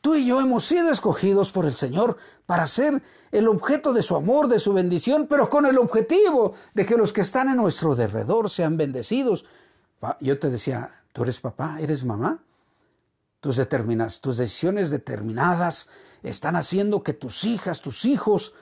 tú 0.00 0.14
y 0.14 0.26
yo 0.26 0.40
hemos 0.40 0.64
sido 0.64 0.90
escogidos 0.90 1.50
por 1.50 1.64
el 1.64 1.74
Señor 1.74 2.16
para 2.46 2.66
ser 2.66 3.02
el 3.32 3.48
objeto 3.48 3.92
de 3.92 4.02
su 4.02 4.14
amor, 4.14 4.46
de 4.46 4.58
su 4.58 4.72
bendición, 4.72 5.26
pero 5.26 5.48
con 5.48 5.64
el 5.66 5.78
objetivo 5.78 6.52
de 6.74 6.84
que 6.84 6.96
los 6.96 7.12
que 7.12 7.22
están 7.22 7.48
en 7.48 7.56
nuestro 7.56 7.96
derredor 7.96 8.50
sean 8.50 8.76
bendecidos. 8.76 9.46
Yo 10.20 10.38
te 10.38 10.50
decía, 10.50 11.01
tú 11.12 11.22
eres 11.22 11.40
papá, 11.40 11.78
eres 11.80 12.04
mamá. 12.04 12.42
Tus, 13.40 13.56
determinas, 13.56 14.20
tus 14.20 14.36
decisiones 14.36 14.90
determinadas 14.90 15.88
están 16.22 16.56
haciendo 16.56 17.02
que 17.02 17.12
tus 17.12 17.44
hijas, 17.44 17.80
tus 17.80 18.04
hijos 18.04 18.54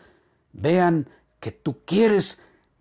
vean 0.52 1.08
que 1.38 1.52
tú 1.52 1.84
quieres 1.84 2.38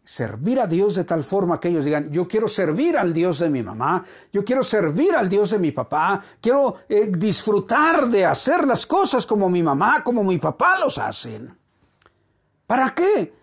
servir 0.09 0.59
a 0.59 0.65
Dios 0.65 0.95
de 0.95 1.03
tal 1.03 1.23
forma 1.23 1.59
que 1.59 1.67
ellos 1.67 1.85
digan, 1.85 2.09
yo 2.09 2.27
quiero 2.27 2.47
servir 2.47 2.97
al 2.97 3.13
Dios 3.13 3.37
de 3.39 3.49
mi 3.49 3.61
mamá, 3.61 4.03
yo 4.33 4.43
quiero 4.43 4.63
servir 4.63 5.15
al 5.15 5.29
Dios 5.29 5.51
de 5.51 5.59
mi 5.59 5.71
papá, 5.71 6.19
quiero 6.41 6.77
eh, 6.89 7.11
disfrutar 7.15 8.07
de 8.07 8.25
hacer 8.25 8.65
las 8.65 8.87
cosas 8.87 9.27
como 9.27 9.49
mi 9.49 9.61
mamá, 9.61 10.03
como 10.03 10.23
mi 10.23 10.39
papá 10.39 10.79
los 10.79 10.97
hacen. 10.97 11.55
¿Para 12.65 12.95
qué? 12.95 13.33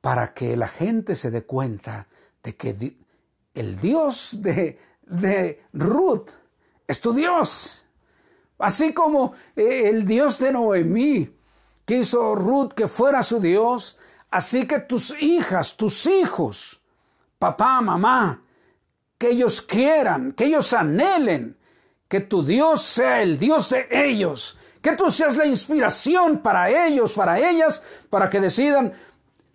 Para 0.00 0.32
que 0.32 0.56
la 0.56 0.68
gente 0.68 1.16
se 1.16 1.32
dé 1.32 1.42
cuenta 1.42 2.06
de 2.40 2.54
que 2.54 2.94
el 3.54 3.80
Dios 3.80 4.36
de, 4.40 4.78
de 5.02 5.64
Ruth 5.72 6.30
es 6.86 7.00
tu 7.00 7.12
Dios. 7.12 7.84
Así 8.58 8.92
como 8.92 9.34
eh, 9.56 9.88
el 9.88 10.04
Dios 10.04 10.38
de 10.38 10.52
Noemí 10.52 11.34
quiso 11.84 12.34
Ruth 12.34 12.72
que 12.72 12.88
fuera 12.88 13.22
su 13.22 13.40
Dios, 13.40 13.98
así 14.30 14.66
que 14.66 14.78
tus 14.78 15.20
hijas, 15.20 15.76
tus 15.76 16.06
hijos, 16.06 16.80
papá, 17.38 17.80
mamá, 17.80 18.42
que 19.18 19.30
ellos 19.30 19.62
quieran, 19.62 20.32
que 20.32 20.44
ellos 20.44 20.72
anhelen, 20.72 21.56
que 22.08 22.20
tu 22.20 22.44
Dios 22.44 22.82
sea 22.82 23.22
el 23.22 23.38
Dios 23.38 23.70
de 23.70 23.88
ellos, 23.90 24.56
que 24.80 24.92
tú 24.92 25.10
seas 25.10 25.36
la 25.36 25.46
inspiración 25.46 26.38
para 26.38 26.86
ellos, 26.86 27.12
para 27.12 27.38
ellas, 27.38 27.82
para 28.10 28.28
que 28.28 28.40
decidan, 28.40 28.92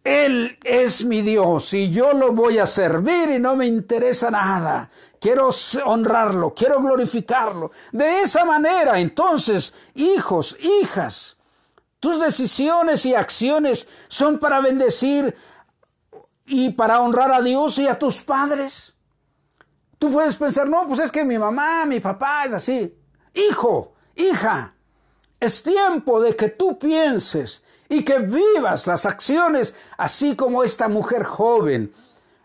Él 0.07 0.57
es 0.63 1.03
mi 1.03 1.21
Dios 1.21 1.73
y 1.73 1.91
yo 1.91 2.13
lo 2.13 2.31
voy 2.31 2.59
a 2.59 2.65
servir 2.65 3.29
y 3.29 3.39
no 3.39 3.55
me 3.57 3.65
interesa 3.65 4.31
nada 4.31 4.89
quiero 5.19 5.49
honrarlo, 5.85 6.53
quiero 6.53 6.81
glorificarlo. 6.81 7.71
De 7.91 8.21
esa 8.21 8.45
manera, 8.45 8.99
entonces, 8.99 9.73
hijos, 9.95 10.57
hijas, 10.81 11.37
tus 11.99 12.21
decisiones 12.21 13.05
y 13.05 13.15
acciones 13.15 13.87
son 14.07 14.39
para 14.39 14.61
bendecir 14.61 15.35
y 16.45 16.69
para 16.71 17.01
honrar 17.01 17.31
a 17.31 17.41
Dios 17.41 17.77
y 17.79 17.87
a 17.87 17.99
tus 17.99 18.23
padres. 18.23 18.93
Tú 19.99 20.11
puedes 20.11 20.35
pensar, 20.35 20.69
no, 20.69 20.87
pues 20.87 20.99
es 20.99 21.11
que 21.11 21.25
mi 21.25 21.37
mamá, 21.37 21.85
mi 21.85 21.99
papá 21.99 22.45
es 22.45 22.53
así. 22.53 22.95
Hijo, 23.33 23.95
hija, 24.15 24.75
es 25.39 25.63
tiempo 25.63 26.21
de 26.21 26.35
que 26.35 26.49
tú 26.49 26.77
pienses 26.79 27.63
y 27.89 28.03
que 28.03 28.19
vivas 28.19 28.87
las 28.87 29.05
acciones 29.05 29.75
así 29.97 30.35
como 30.35 30.63
esta 30.63 30.87
mujer 30.87 31.23
joven, 31.23 31.93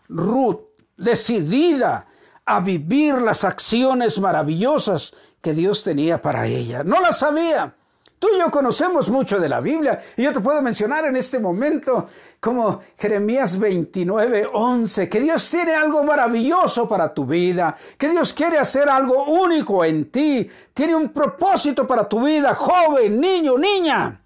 Ruth, 0.07 0.61
decidida 0.97 2.07
a 2.45 2.59
vivir 2.59 3.15
las 3.15 3.43
acciones 3.43 4.19
maravillosas 4.19 5.13
que 5.41 5.53
Dios 5.53 5.83
tenía 5.83 6.21
para 6.21 6.45
ella. 6.45 6.83
No 6.83 7.01
las 7.01 7.19
sabía. 7.19 7.75
Tú 8.23 8.29
y 8.33 8.39
yo 8.39 8.49
conocemos 8.49 9.09
mucho 9.09 9.37
de 9.37 9.49
la 9.49 9.59
Biblia 9.59 10.01
y 10.15 10.23
yo 10.23 10.31
te 10.31 10.39
puedo 10.39 10.61
mencionar 10.61 11.03
en 11.03 11.17
este 11.17 11.39
momento 11.39 12.07
como 12.39 12.79
Jeremías 12.97 13.59
29, 13.59 14.47
11, 14.53 15.09
que 15.09 15.19
Dios 15.19 15.49
tiene 15.49 15.75
algo 15.75 16.05
maravilloso 16.05 16.87
para 16.87 17.13
tu 17.13 17.25
vida, 17.25 17.75
que 17.97 18.07
Dios 18.07 18.31
quiere 18.31 18.59
hacer 18.59 18.87
algo 18.87 19.25
único 19.25 19.83
en 19.83 20.09
ti, 20.09 20.49
tiene 20.73 20.95
un 20.95 21.09
propósito 21.09 21.85
para 21.85 22.07
tu 22.07 22.23
vida, 22.23 22.53
joven, 22.53 23.19
niño, 23.19 23.57
niña. 23.57 24.21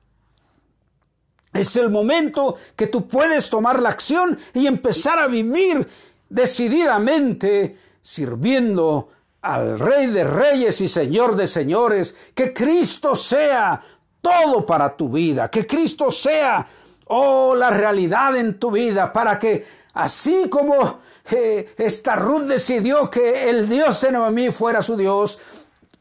Es 1.52 1.76
el 1.76 1.90
momento 1.90 2.56
que 2.76 2.86
tú 2.86 3.08
puedes 3.08 3.50
tomar 3.50 3.82
la 3.82 3.90
acción 3.90 4.38
y 4.54 4.68
empezar 4.68 5.18
a 5.18 5.26
vivir 5.26 5.88
decididamente 6.30 7.76
sirviendo 8.00 9.10
al 9.48 9.80
Rey 9.80 10.08
de 10.08 10.26
Reyes 10.26 10.82
y 10.82 10.90
Señor 10.90 11.38
de 11.38 11.48
Señores, 11.48 12.14
que 12.34 12.54
Cristo 12.54 13.16
sea 13.16 13.82
todo 14.22 14.66
para 14.66 14.98
tu 14.98 15.10
vida, 15.10 15.50
que 15.50 15.66
Cristo 15.66 16.12
sea, 16.12 16.68
oh, 17.06 17.56
la 17.56 17.70
realidad 17.70 18.36
en 18.36 18.60
tu 18.60 18.72
vida, 18.72 19.14
para 19.14 19.40
que 19.40 19.66
así 19.94 20.50
como 20.50 21.00
eh, 21.32 21.74
esta 21.78 22.18
Ruth 22.18 22.44
decidió 22.44 23.10
que 23.10 23.50
el 23.50 23.70
Dios 23.70 23.98
de 23.98 24.52
fuera 24.52 24.82
su 24.82 24.98
Dios, 24.98 25.40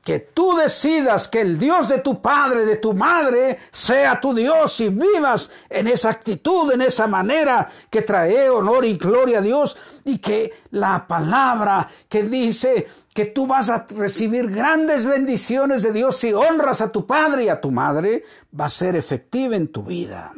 que 0.06 0.20
tú 0.20 0.54
decidas 0.54 1.26
que 1.26 1.40
el 1.40 1.58
Dios 1.58 1.88
de 1.88 1.98
tu 1.98 2.22
padre, 2.22 2.64
de 2.64 2.76
tu 2.76 2.94
madre, 2.94 3.58
sea 3.72 4.20
tu 4.20 4.32
Dios 4.32 4.80
y 4.80 4.88
vivas 4.88 5.50
en 5.68 5.88
esa 5.88 6.10
actitud, 6.10 6.70
en 6.70 6.82
esa 6.82 7.08
manera 7.08 7.68
que 7.90 8.02
trae 8.02 8.48
honor 8.48 8.84
y 8.84 8.96
gloria 8.98 9.40
a 9.40 9.42
Dios 9.42 9.76
y 10.04 10.18
que 10.18 10.62
la 10.70 11.08
palabra 11.08 11.88
que 12.08 12.22
dice 12.22 12.86
que 13.12 13.24
tú 13.24 13.48
vas 13.48 13.68
a 13.68 13.84
recibir 13.96 14.48
grandes 14.48 15.08
bendiciones 15.08 15.82
de 15.82 15.90
Dios 15.92 16.16
si 16.18 16.32
honras 16.32 16.80
a 16.82 16.92
tu 16.92 17.04
padre 17.04 17.42
y 17.42 17.48
a 17.48 17.60
tu 17.60 17.72
madre, 17.72 18.22
va 18.58 18.66
a 18.66 18.68
ser 18.68 18.94
efectiva 18.94 19.56
en 19.56 19.66
tu 19.66 19.82
vida. 19.82 20.32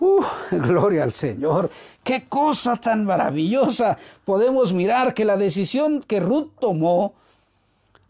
Uh, 0.00 0.22
gloria 0.50 1.04
al 1.04 1.14
Señor. 1.14 1.70
Qué 2.04 2.26
cosa 2.28 2.76
tan 2.76 3.06
maravillosa. 3.06 3.96
Podemos 4.26 4.74
mirar 4.74 5.14
que 5.14 5.24
la 5.24 5.38
decisión 5.38 6.02
que 6.02 6.20
Ruth 6.20 6.50
tomó 6.60 7.14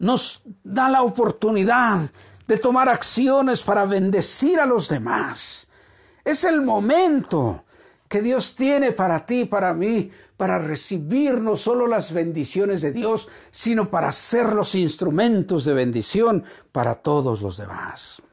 nos 0.01 0.41
da 0.63 0.89
la 0.89 1.03
oportunidad 1.03 2.09
de 2.47 2.57
tomar 2.57 2.89
acciones 2.89 3.61
para 3.61 3.85
bendecir 3.85 4.59
a 4.59 4.65
los 4.65 4.89
demás. 4.89 5.67
Es 6.25 6.43
el 6.43 6.61
momento 6.63 7.63
que 8.09 8.21
Dios 8.21 8.55
tiene 8.55 8.91
para 8.93 9.25
ti, 9.25 9.45
para 9.45 9.73
mí, 9.75 10.09
para 10.35 10.57
recibir 10.57 11.39
no 11.39 11.55
solo 11.55 11.85
las 11.85 12.11
bendiciones 12.11 12.81
de 12.81 12.91
Dios, 12.91 13.29
sino 13.51 13.91
para 13.91 14.11
ser 14.11 14.53
los 14.53 14.73
instrumentos 14.73 15.65
de 15.65 15.73
bendición 15.73 16.43
para 16.71 16.95
todos 16.95 17.41
los 17.41 17.57
demás. 17.57 18.23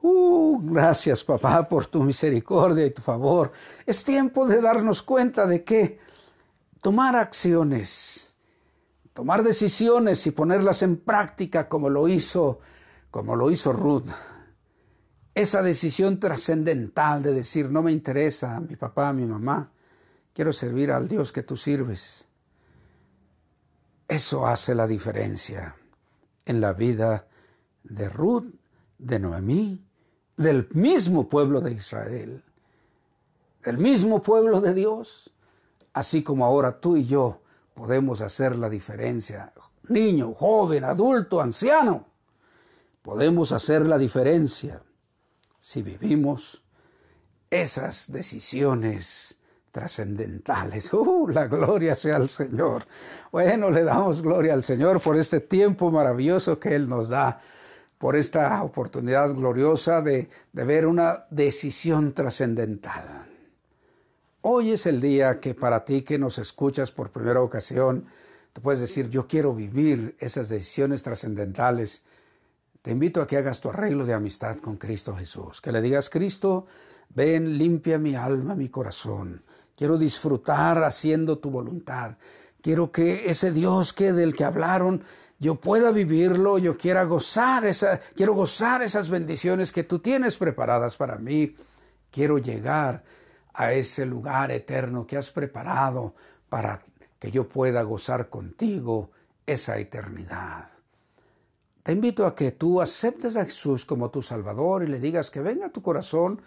Uh, 0.00 0.60
gracias 0.62 1.24
papá 1.24 1.68
por 1.68 1.86
tu 1.86 2.04
misericordia 2.04 2.86
y 2.86 2.90
tu 2.92 3.02
favor. 3.02 3.50
Es 3.84 4.04
tiempo 4.04 4.46
de 4.46 4.60
darnos 4.60 5.02
cuenta 5.02 5.44
de 5.44 5.64
que 5.64 5.98
tomar 6.80 7.16
acciones 7.16 8.31
tomar 9.14 9.42
decisiones 9.42 10.26
y 10.26 10.30
ponerlas 10.30 10.82
en 10.82 10.96
práctica 10.96 11.68
como 11.68 11.90
lo 11.90 12.08
hizo, 12.08 12.60
como 13.10 13.36
lo 13.36 13.50
hizo 13.50 13.72
Ruth. 13.72 14.08
Esa 15.34 15.62
decisión 15.62 16.20
trascendental 16.20 17.22
de 17.22 17.32
decir, 17.32 17.70
no 17.70 17.82
me 17.82 17.92
interesa 17.92 18.60
mi 18.60 18.76
papá, 18.76 19.12
mi 19.12 19.24
mamá, 19.24 19.72
quiero 20.34 20.52
servir 20.52 20.92
al 20.92 21.08
Dios 21.08 21.32
que 21.32 21.42
tú 21.42 21.56
sirves. 21.56 22.28
Eso 24.08 24.46
hace 24.46 24.74
la 24.74 24.86
diferencia 24.86 25.76
en 26.44 26.60
la 26.60 26.72
vida 26.72 27.28
de 27.82 28.08
Ruth, 28.08 28.54
de 28.98 29.18
Noemí, 29.18 29.84
del 30.36 30.68
mismo 30.72 31.28
pueblo 31.28 31.60
de 31.60 31.72
Israel, 31.72 32.44
del 33.64 33.78
mismo 33.78 34.22
pueblo 34.22 34.60
de 34.60 34.74
Dios, 34.74 35.32
así 35.92 36.22
como 36.22 36.44
ahora 36.44 36.80
tú 36.80 36.96
y 36.96 37.04
yo 37.04 37.41
podemos 37.74 38.20
hacer 38.20 38.56
la 38.56 38.68
diferencia. 38.68 39.52
Niño, 39.88 40.32
joven, 40.34 40.84
adulto, 40.84 41.40
anciano, 41.40 42.06
podemos 43.02 43.52
hacer 43.52 43.86
la 43.86 43.98
diferencia 43.98 44.82
si 45.58 45.82
vivimos 45.82 46.62
esas 47.50 48.10
decisiones 48.10 49.38
trascendentales. 49.70 50.92
¡Uh! 50.92 51.28
La 51.28 51.46
gloria 51.46 51.94
sea 51.94 52.16
al 52.16 52.28
Señor. 52.28 52.84
Bueno, 53.32 53.70
le 53.70 53.82
damos 53.84 54.22
gloria 54.22 54.54
al 54.54 54.62
Señor 54.62 55.00
por 55.00 55.16
este 55.16 55.40
tiempo 55.40 55.90
maravilloso 55.90 56.58
que 56.58 56.74
Él 56.74 56.88
nos 56.88 57.08
da, 57.08 57.40
por 57.98 58.16
esta 58.16 58.62
oportunidad 58.62 59.34
gloriosa 59.34 60.02
de, 60.02 60.28
de 60.52 60.64
ver 60.64 60.86
una 60.86 61.26
decisión 61.30 62.12
trascendental. 62.12 63.31
Hoy 64.44 64.72
es 64.72 64.86
el 64.86 65.00
día 65.00 65.38
que 65.38 65.54
para 65.54 65.84
ti 65.84 66.02
que 66.02 66.18
nos 66.18 66.36
escuchas 66.38 66.90
por 66.90 67.12
primera 67.12 67.40
ocasión, 67.40 68.06
tú 68.52 68.60
puedes 68.60 68.80
decir, 68.80 69.08
yo 69.08 69.28
quiero 69.28 69.54
vivir 69.54 70.16
esas 70.18 70.48
decisiones 70.48 71.04
trascendentales. 71.04 72.02
Te 72.82 72.90
invito 72.90 73.22
a 73.22 73.26
que 73.28 73.36
hagas 73.36 73.60
tu 73.60 73.68
arreglo 73.68 74.04
de 74.04 74.14
amistad 74.14 74.56
con 74.56 74.78
Cristo 74.78 75.14
Jesús, 75.14 75.60
que 75.60 75.70
le 75.70 75.80
digas, 75.80 76.10
Cristo, 76.10 76.66
ven, 77.10 77.56
limpia 77.56 78.00
mi 78.00 78.16
alma, 78.16 78.56
mi 78.56 78.68
corazón. 78.68 79.44
Quiero 79.76 79.96
disfrutar 79.96 80.82
haciendo 80.82 81.38
tu 81.38 81.48
voluntad. 81.48 82.16
Quiero 82.60 82.90
que 82.90 83.30
ese 83.30 83.52
Dios 83.52 83.92
que 83.92 84.12
del 84.12 84.32
que 84.32 84.42
hablaron 84.42 85.04
yo 85.38 85.54
pueda 85.54 85.92
vivirlo, 85.92 86.58
yo 86.58 86.76
quiera 86.76 87.04
gozar 87.04 87.64
esa, 87.64 88.00
quiero 88.16 88.34
gozar 88.34 88.82
esas 88.82 89.08
bendiciones 89.08 89.70
que 89.70 89.84
tú 89.84 90.00
tienes 90.00 90.36
preparadas 90.36 90.96
para 90.96 91.16
mí. 91.16 91.54
Quiero 92.10 92.38
llegar 92.38 93.04
a 93.54 93.72
ese 93.72 94.06
lugar 94.06 94.50
eterno 94.50 95.06
que 95.06 95.16
has 95.16 95.30
preparado 95.30 96.14
para 96.48 96.82
que 97.18 97.30
yo 97.30 97.48
pueda 97.48 97.82
gozar 97.82 98.28
contigo 98.28 99.10
esa 99.46 99.78
eternidad. 99.78 100.70
Te 101.82 101.92
invito 101.92 102.26
a 102.26 102.34
que 102.34 102.52
tú 102.52 102.80
aceptes 102.80 103.36
a 103.36 103.44
Jesús 103.44 103.84
como 103.84 104.10
tu 104.10 104.22
Salvador 104.22 104.84
y 104.84 104.86
le 104.86 105.00
digas 105.00 105.30
que 105.30 105.40
venga 105.40 105.66
a 105.66 105.72
tu 105.72 105.82
corazón, 105.82 106.40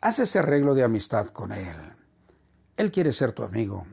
haz 0.00 0.18
ese 0.18 0.38
arreglo 0.38 0.74
de 0.74 0.84
amistad 0.84 1.28
con 1.28 1.52
Él. 1.52 1.76
Él 2.76 2.90
quiere 2.90 3.12
ser 3.12 3.32
tu 3.32 3.42
amigo. 3.42 3.86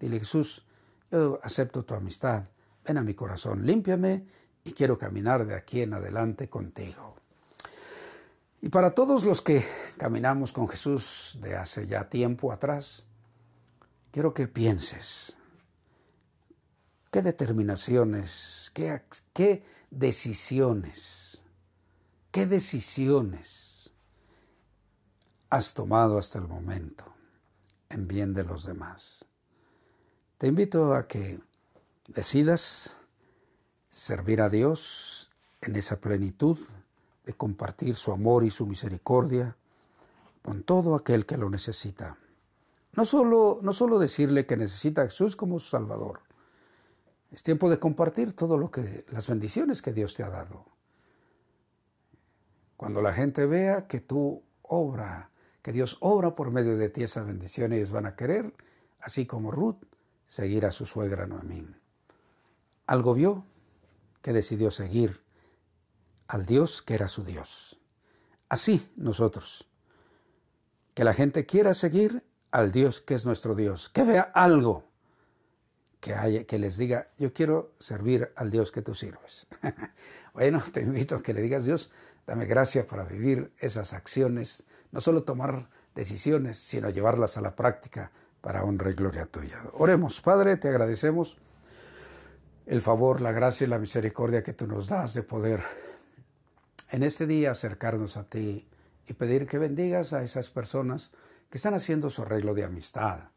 Dile 0.00 0.18
Jesús, 0.18 0.66
yo 1.10 1.38
acepto 1.42 1.84
tu 1.84 1.94
amistad, 1.94 2.48
ven 2.84 2.96
a 2.96 3.02
mi 3.02 3.14
corazón, 3.14 3.66
límpiame 3.66 4.26
y 4.64 4.72
quiero 4.72 4.96
caminar 4.96 5.46
de 5.46 5.54
aquí 5.54 5.82
en 5.82 5.92
adelante 5.92 6.48
contigo. 6.48 7.14
Y 8.64 8.68
para 8.68 8.94
todos 8.94 9.24
los 9.24 9.42
que 9.42 9.66
caminamos 9.98 10.52
con 10.52 10.68
Jesús 10.68 11.36
de 11.42 11.56
hace 11.56 11.88
ya 11.88 12.08
tiempo 12.08 12.52
atrás, 12.52 13.06
quiero 14.12 14.32
que 14.32 14.46
pienses 14.46 15.36
qué 17.10 17.22
determinaciones, 17.22 18.70
qué, 18.72 19.02
qué 19.32 19.64
decisiones, 19.90 21.42
qué 22.30 22.46
decisiones 22.46 23.90
has 25.50 25.74
tomado 25.74 26.16
hasta 26.16 26.38
el 26.38 26.46
momento 26.46 27.04
en 27.90 28.06
bien 28.06 28.32
de 28.32 28.44
los 28.44 28.64
demás. 28.64 29.26
Te 30.38 30.46
invito 30.46 30.94
a 30.94 31.08
que 31.08 31.40
decidas 32.06 32.96
servir 33.90 34.40
a 34.40 34.48
Dios 34.48 35.32
en 35.60 35.74
esa 35.74 36.00
plenitud 36.00 36.58
de 37.24 37.32
compartir 37.34 37.96
su 37.96 38.12
amor 38.12 38.44
y 38.44 38.50
su 38.50 38.66
misericordia 38.66 39.56
con 40.42 40.62
todo 40.62 40.94
aquel 40.94 41.24
que 41.24 41.36
lo 41.36 41.48
necesita. 41.50 42.18
No 42.94 43.04
solo, 43.04 43.60
no 43.62 43.72
solo 43.72 43.98
decirle 43.98 44.44
que 44.44 44.56
necesita 44.56 45.02
a 45.02 45.04
Jesús 45.04 45.36
como 45.36 45.58
su 45.58 45.70
Salvador. 45.70 46.20
Es 47.30 47.42
tiempo 47.42 47.70
de 47.70 47.78
compartir 47.78 48.34
todo 48.34 48.58
lo 48.58 48.70
que, 48.70 49.04
las 49.10 49.26
bendiciones 49.26 49.80
que 49.80 49.92
Dios 49.92 50.14
te 50.14 50.22
ha 50.22 50.28
dado. 50.28 50.66
Cuando 52.76 53.00
la 53.00 53.12
gente 53.12 53.46
vea 53.46 53.86
que 53.86 54.00
tú 54.00 54.42
obra, 54.62 55.30
que 55.62 55.72
Dios 55.72 55.96
obra 56.00 56.34
por 56.34 56.50
medio 56.50 56.76
de 56.76 56.90
ti 56.90 57.04
esa 57.04 57.22
bendición, 57.22 57.72
ellos 57.72 57.92
van 57.92 58.06
a 58.06 58.16
querer, 58.16 58.52
así 59.00 59.24
como 59.24 59.50
Ruth, 59.50 59.78
seguir 60.26 60.66
a 60.66 60.72
su 60.72 60.84
suegra 60.84 61.26
Noemí. 61.26 61.66
Algo 62.86 63.14
vio 63.14 63.44
que 64.20 64.32
decidió 64.32 64.70
seguir 64.70 65.21
al 66.32 66.46
Dios 66.46 66.80
que 66.80 66.94
era 66.94 67.08
su 67.08 67.24
Dios. 67.24 67.78
Así 68.48 68.90
nosotros. 68.96 69.68
Que 70.94 71.04
la 71.04 71.12
gente 71.12 71.44
quiera 71.44 71.74
seguir 71.74 72.24
al 72.50 72.72
Dios 72.72 73.02
que 73.02 73.12
es 73.12 73.26
nuestro 73.26 73.54
Dios, 73.54 73.90
que 73.90 74.02
vea 74.02 74.22
algo 74.22 74.88
que, 76.00 76.14
haya, 76.14 76.44
que 76.44 76.58
les 76.58 76.78
diga, 76.78 77.10
yo 77.18 77.34
quiero 77.34 77.74
servir 77.78 78.32
al 78.34 78.50
Dios 78.50 78.72
que 78.72 78.80
tú 78.80 78.94
sirves. 78.94 79.46
bueno, 80.32 80.62
te 80.72 80.80
invito 80.80 81.16
a 81.16 81.22
que 81.22 81.34
le 81.34 81.42
digas, 81.42 81.66
Dios, 81.66 81.90
dame 82.26 82.46
gracia 82.46 82.86
para 82.86 83.04
vivir 83.04 83.52
esas 83.58 83.92
acciones, 83.92 84.64
no 84.90 85.02
solo 85.02 85.24
tomar 85.24 85.68
decisiones, 85.94 86.56
sino 86.56 86.88
llevarlas 86.88 87.36
a 87.36 87.42
la 87.42 87.54
práctica 87.54 88.10
para 88.40 88.64
honra 88.64 88.90
y 88.90 88.94
gloria 88.94 89.26
tuya. 89.26 89.60
Oremos, 89.74 90.22
Padre, 90.22 90.56
te 90.56 90.68
agradecemos 90.68 91.36
el 92.64 92.80
favor, 92.80 93.20
la 93.20 93.32
gracia 93.32 93.66
y 93.66 93.68
la 93.68 93.78
misericordia 93.78 94.42
que 94.42 94.54
tú 94.54 94.66
nos 94.66 94.88
das 94.88 95.12
de 95.12 95.22
poder 95.22 95.62
en 96.92 97.02
este 97.02 97.26
día 97.26 97.52
acercarnos 97.52 98.18
a 98.18 98.24
ti 98.24 98.68
y 99.08 99.14
pedir 99.14 99.46
que 99.46 99.56
bendigas 99.56 100.12
a 100.12 100.22
esas 100.22 100.50
personas 100.50 101.10
que 101.48 101.56
están 101.56 101.72
haciendo 101.72 102.10
su 102.10 102.20
arreglo 102.20 102.52
de 102.52 102.64
amistad, 102.64 103.30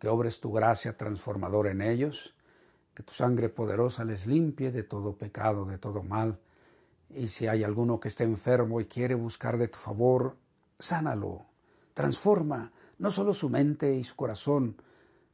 que 0.00 0.08
obres 0.08 0.40
tu 0.40 0.52
gracia 0.52 0.96
transformadora 0.96 1.70
en 1.70 1.80
ellos, 1.80 2.34
que 2.94 3.04
tu 3.04 3.14
sangre 3.14 3.50
poderosa 3.50 4.04
les 4.04 4.26
limpie 4.26 4.72
de 4.72 4.82
todo 4.82 5.16
pecado, 5.16 5.64
de 5.64 5.78
todo 5.78 6.02
mal. 6.02 6.40
Y 7.08 7.28
si 7.28 7.46
hay 7.46 7.62
alguno 7.62 8.00
que 8.00 8.08
esté 8.08 8.24
enfermo 8.24 8.80
y 8.80 8.86
quiere 8.86 9.14
buscar 9.14 9.58
de 9.58 9.68
tu 9.68 9.78
favor, 9.78 10.36
sánalo, 10.80 11.46
transforma 11.94 12.72
no 12.98 13.12
solo 13.12 13.32
su 13.32 13.48
mente 13.48 13.94
y 13.94 14.02
su 14.02 14.16
corazón, 14.16 14.76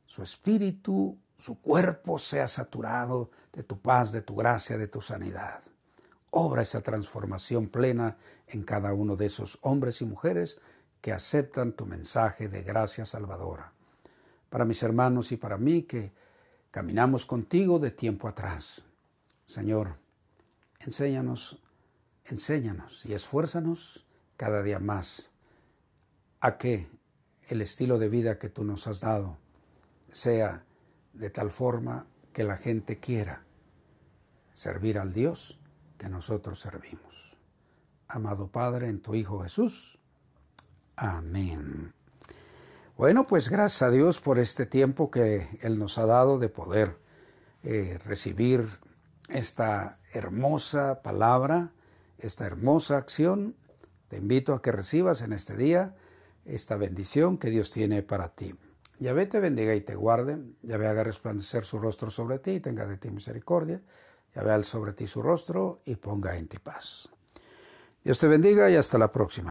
su 0.05 0.23
espíritu, 0.23 1.17
su 1.39 1.63
cuerpo 1.63 2.19
sea 2.19 2.47
saturado 2.47 3.31
de 3.55 3.63
tu 3.63 3.81
paz, 3.81 4.13
de 4.13 4.21
tu 4.21 4.35
gracia, 4.35 4.77
de 4.77 4.87
tu 4.87 5.01
sanidad. 5.01 5.63
Obra 6.37 6.63
esa 6.63 6.81
transformación 6.81 7.69
plena 7.69 8.17
en 8.49 8.65
cada 8.65 8.93
uno 8.93 9.15
de 9.15 9.27
esos 9.27 9.57
hombres 9.63 10.03
y 10.03 10.05
mujeres 10.05 10.61
que 11.01 11.13
aceptan 11.13 11.75
tu 11.75 11.87
mensaje 11.87 12.49
de 12.49 12.65
gracia 12.65 13.05
salvadora. 13.05 13.73
Para 14.51 14.65
mis 14.65 14.83
hermanos 14.83 15.31
y 15.31 15.37
para 15.37 15.59
mí 15.59 15.85
que 15.85 16.13
caminamos 16.73 17.25
contigo 17.25 17.79
de 17.79 17.93
tiempo 17.93 18.27
atrás. 18.27 18.83
Señor, 19.45 19.97
enséñanos, 20.81 21.63
enséñanos 22.25 23.07
y 23.07 23.15
esfuérzanos 23.15 24.05
cada 24.37 24.65
día 24.65 24.81
más 24.81 25.31
a 26.41 26.59
que 26.59 26.91
el 27.49 27.63
estilo 27.63 27.97
de 28.01 28.09
vida 28.09 28.41
que 28.41 28.49
tú 28.49 28.65
nos 28.65 28.89
has 28.89 28.99
dado 28.99 29.39
sea 30.11 30.65
de 31.13 31.31
tal 31.31 31.53
forma 31.53 32.09
que 32.33 32.43
la 32.43 32.57
gente 32.57 32.99
quiera 32.99 33.45
servir 34.53 34.99
al 34.99 35.13
Dios 35.13 35.61
que 36.05 36.11
nosotros 36.11 36.61
servimos. 36.61 37.35
Amado 38.09 38.49
Padre, 38.49 38.91
en 38.91 39.01
tu 39.01 39.15
Hijo 39.15 39.43
Jesús. 39.43 39.99
Amén. 40.97 41.95
Bueno, 42.99 43.27
pues 43.27 43.49
gracias 43.49 43.81
a 43.81 43.91
Dios 43.91 44.21
por 44.21 44.39
este 44.39 44.67
tiempo 44.67 45.11
que 45.11 45.49
Él 45.63 45.79
nos 45.79 45.97
ha 45.97 46.05
dado 46.05 46.39
de 46.39 46.51
poder 46.51 46.99
eh, 47.63 47.99
recibir 48.05 48.69
esta 49.31 49.99
hermosa 50.13 51.01
palabra, 51.01 51.73
esta 52.19 52.45
hermosa 52.45 52.99
acción. 52.99 53.57
Te 54.09 54.19
invito 54.19 54.53
a 54.53 54.61
que 54.61 54.73
recibas 54.73 55.23
en 55.23 55.33
este 55.33 55.57
día 55.57 55.97
esta 56.45 56.77
bendición 56.77 57.39
que 57.39 57.49
Dios 57.49 57.71
tiene 57.71 58.03
para 58.03 58.29
ti. 58.29 58.55
Yahvé 58.99 59.25
te 59.25 59.41
bendiga 59.41 59.75
y 59.75 59.81
te 59.81 59.95
guarde, 59.95 60.39
Yahvé 60.61 60.87
haga 60.87 61.03
resplandecer 61.03 61.65
su 61.65 61.79
rostro 61.79 62.11
sobre 62.11 62.41
ti 62.41 62.51
y 62.51 62.61
tenga 62.61 62.87
de 62.87 62.99
ti 62.99 63.11
misericordia, 63.11 63.81
Yahvé 64.35 64.53
al 64.53 64.65
sobre 64.65 64.93
ti 64.93 65.07
su 65.07 65.23
rostro 65.23 65.81
y 65.85 65.97
ponga 65.97 66.37
en 66.37 66.49
ti 66.49 66.59
paz. 66.59 67.09
Dios 68.03 68.19
te 68.19 68.29
bendiga 68.29 68.71
y 68.71 68.77
hasta 68.77 68.99
la 68.99 69.11
próxima. 69.11 69.43